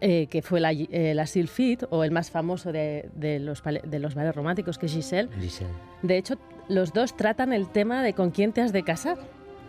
[0.00, 3.98] eh, que fue la, eh, la Sylphide, o el más famoso de, de los, de
[3.98, 5.28] los ballets románticos, que es Giselle.
[5.40, 5.70] Giselle.
[6.02, 6.34] De hecho,
[6.68, 9.16] los dos tratan el tema de con quién te has de casar.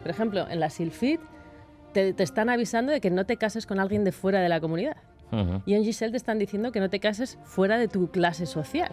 [0.05, 1.19] Por ejemplo, en la Sylphide
[1.91, 4.61] te, te están avisando de que no te cases con alguien de fuera de la
[4.61, 4.97] comunidad.
[5.31, 5.63] Ujú.
[5.65, 8.91] Y en Giselle te están diciendo que no te cases fuera de tu clase social.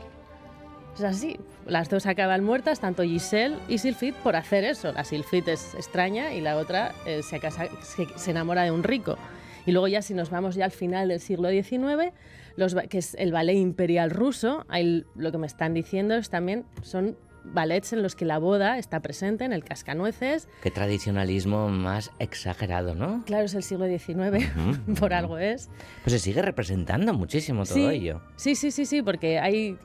[0.95, 1.39] Es así.
[1.67, 4.91] Las dos acaban muertas, tanto Giselle y Sylphid, por hacer eso.
[4.93, 8.83] La Sylphid es extraña y la otra eh, se, casa- se, se enamora de un
[8.83, 9.19] rico.
[9.67, 12.15] Y luego ya si nos vamos ya al final del siglo XIX,
[12.57, 16.65] los, que es el ballet imperial ruso, ahí lo que me están diciendo es también
[16.81, 20.49] son ballets en los que la boda está presente, en el cascanueces.
[20.63, 23.23] Qué tradicionalismo más exagerado, ¿no?
[23.25, 24.09] Claro, es el siglo XIX,
[24.57, 25.15] Ujú, por ujú.
[25.15, 25.69] algo es.
[26.05, 28.23] Pues se sigue representando muchísimo todo sí, ello.
[28.37, 29.79] Sí, sí, sí, sí, porque hay...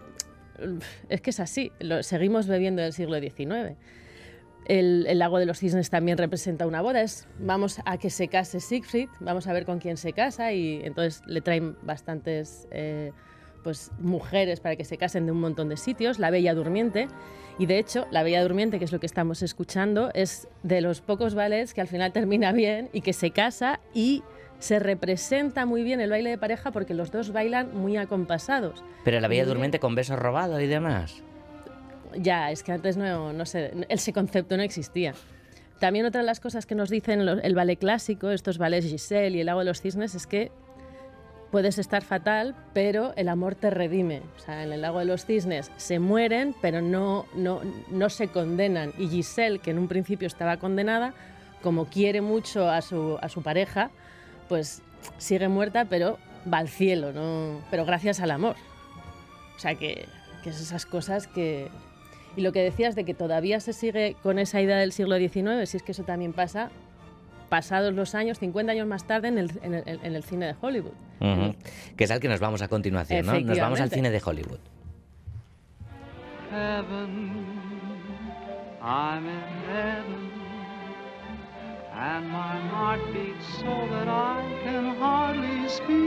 [1.09, 3.75] Es que es así, lo, seguimos bebiendo del siglo XIX.
[4.65, 7.01] El, el lago de los cisnes también representa una boda.
[7.01, 10.81] Es, vamos a que se case Siegfried, vamos a ver con quién se casa y
[10.83, 13.13] entonces le traen bastantes eh,
[13.67, 16.19] pues, mujeres para que se casen de un montón de sitios.
[16.19, 17.09] La Bella Durmiente.
[17.59, 21.01] Y de hecho, la Bella Durmiente, que es lo que estamos escuchando, es de los
[21.01, 24.23] pocos ballets que al final termina bien y que se casa y
[24.59, 28.85] se representa muy bien el baile de pareja porque los dos bailan muy acompasados.
[29.03, 29.53] Pero la Bella Muy bien.
[29.55, 31.21] Durmiente con besos robados y demás.
[32.15, 35.13] Ya, es que antes no, no sé, ese concepto no existía.
[35.81, 39.41] También otra de las cosas que nos dicen el ballet clásico, estos ballets Giselle y
[39.41, 40.53] el lago de los cisnes, es que
[41.51, 44.21] puedes estar fatal, pero el amor te redime.
[44.37, 48.27] O sea, en el lago de los cisnes se mueren, pero no, no, no se
[48.27, 48.93] condenan.
[48.97, 51.13] Y Giselle, que en un principio estaba condenada,
[51.61, 53.89] como quiere mucho a su, a su pareja,
[54.47, 54.81] pues
[55.17, 56.17] sigue muerta, pero
[56.51, 57.61] va al cielo, ¿no?
[57.69, 58.55] pero gracias al amor.
[59.55, 60.05] O sea, que,
[60.43, 61.69] que es esas cosas que...
[62.35, 65.67] Y lo que decías de que todavía se sigue con esa idea del siglo XIX,
[65.67, 66.69] si es que eso también pasa
[67.49, 70.55] pasados los años, 50 años más tarde, en el, en el- en el cine de
[70.59, 70.93] Hollywood.
[71.19, 71.55] Ujú.
[71.95, 73.39] Que es al que nos vamos a continuación, ¿no?
[73.39, 74.59] Nos vamos al cine de Hollywood.
[76.51, 77.45] heaven.
[78.81, 80.31] I'm in heaven.
[81.93, 85.97] And my heart beats so that I can hardly speak.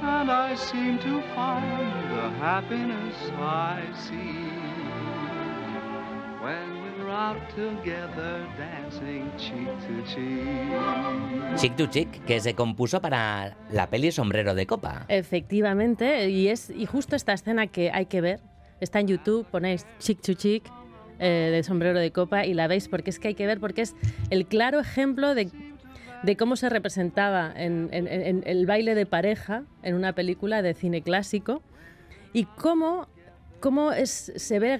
[0.00, 4.48] And I seem to find the happiness I seek
[6.42, 6.77] when
[7.08, 11.56] we're out together dancing cheek to cheek.
[11.56, 15.06] Chick to Chick, que se compuso para la peli Sombrero de Copa.
[15.08, 18.40] Efectivamente, y es y justo esta escena que hay que ver,
[18.80, 20.64] está en YouTube, ponéis chick to chick
[21.18, 23.82] eh, de sombrero de copa y la veis porque es que hay que ver, porque
[23.82, 23.96] es
[24.30, 25.50] el claro ejemplo de,
[26.22, 30.74] de cómo se representaba en, en- en el baile de pareja en una película de
[30.74, 31.62] cine clásico
[32.32, 33.08] y cómo,
[33.60, 34.78] cómo es, se ve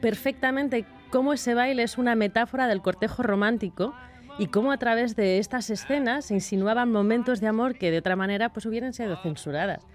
[0.00, 3.94] perfectamente cómo ese baile es una metáfora del cortejo romántico
[4.36, 8.16] y cómo a través de estas escenas se insinuaban momentos de amor que de otra
[8.16, 9.86] manera pues hubieran sido censuradas.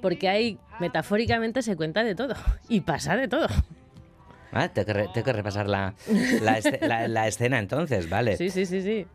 [0.00, 2.34] Porque ahí metafóricamente se cuenta de todo
[2.68, 3.48] y pasa de todo.
[4.52, 5.94] Ah, tengo, que re- tengo que repasar la,
[6.40, 8.36] la, la- la escena entonces, vale.
[8.36, 9.06] Sí, sí, sí, sí.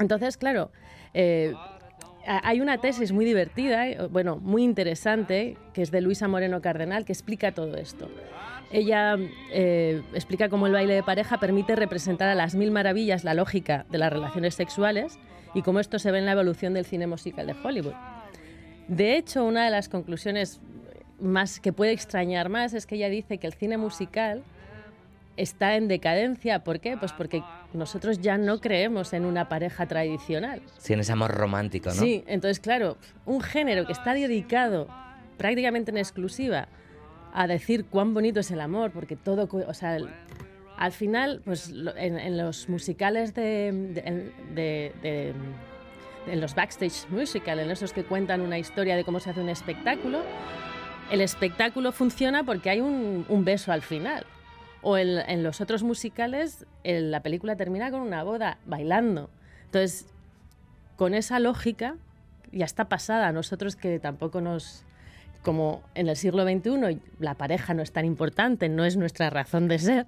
[0.00, 0.72] Entonces, claro,
[1.14, 1.54] eh,
[2.26, 7.04] hay una tesis muy divertida, eh, bueno, muy interesante, que es de Luisa Moreno Cardenal,
[7.04, 8.08] que explica todo esto.
[8.70, 9.16] Ella
[9.52, 13.84] eh, explica cómo el baile de pareja permite representar a las mil maravillas la lógica
[13.90, 15.18] de las relaciones sexuales
[15.54, 17.94] y cómo esto se ve en la evolución del cine musical de Hollywood.
[18.88, 20.60] De hecho, una de las conclusiones
[21.20, 24.42] más que puede extrañar más es que ella dice que el cine musical
[25.36, 26.64] está en decadencia.
[26.64, 26.96] ¿Por qué?
[26.96, 27.42] Pues porque
[27.74, 30.62] nosotros ya no creemos en una pareja tradicional.
[30.78, 31.94] Sí, en ese amor romántico, ¿no?
[31.94, 32.96] Sí, entonces claro,
[33.26, 34.88] un género que está dedicado
[35.38, 36.68] prácticamente en exclusiva
[37.34, 39.96] a decir cuán bonito es el amor, porque todo, o sea,
[40.76, 45.32] al final, pues en, en los musicales de, de- en- de- de-
[46.30, 49.48] en los backstage musical, en esos que cuentan una historia de cómo se hace un
[49.48, 50.22] espectáculo,
[51.10, 54.24] el espectáculo funciona porque hay un, un beso al final.
[54.82, 59.30] O en, en los otros musicales, el- la película termina con una boda bailando.
[59.66, 60.06] Entonces,
[60.96, 61.96] con esa lógica
[62.52, 63.32] ya está pasada.
[63.32, 64.84] Nosotros que tampoco nos...
[65.42, 69.66] Como en el siglo XXI la pareja no es tan importante, no es nuestra razón
[69.66, 70.06] de ser,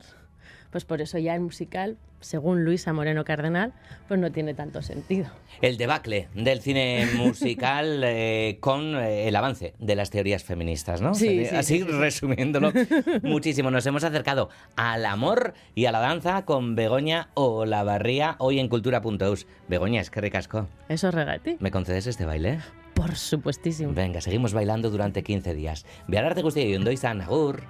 [0.70, 3.72] pues por eso ya el musical, según Luisa Moreno Cardenal,
[4.08, 5.26] pues no tiene tanto sentido.
[5.62, 11.14] El debacle del cine musical eh, con eh, el avance de las teorías feministas, ¿no?
[11.14, 11.98] Sí, Así, sí, así sí, sí, sí.
[11.98, 12.72] resumiéndolo
[13.22, 13.70] muchísimo.
[13.70, 19.46] Nos hemos acercado al amor y a la danza con Begoña Olavarría hoy en Cultura.eus.
[19.68, 20.68] Begoña, es que recasco.
[20.88, 21.56] Eso es regati.
[21.60, 22.60] ¿Me concedes este baile?
[22.94, 23.92] Por supuestísimo.
[23.92, 25.84] Venga, seguimos bailando durante 15 días.
[26.06, 27.64] Behararte guztioi, ondo izan, agur.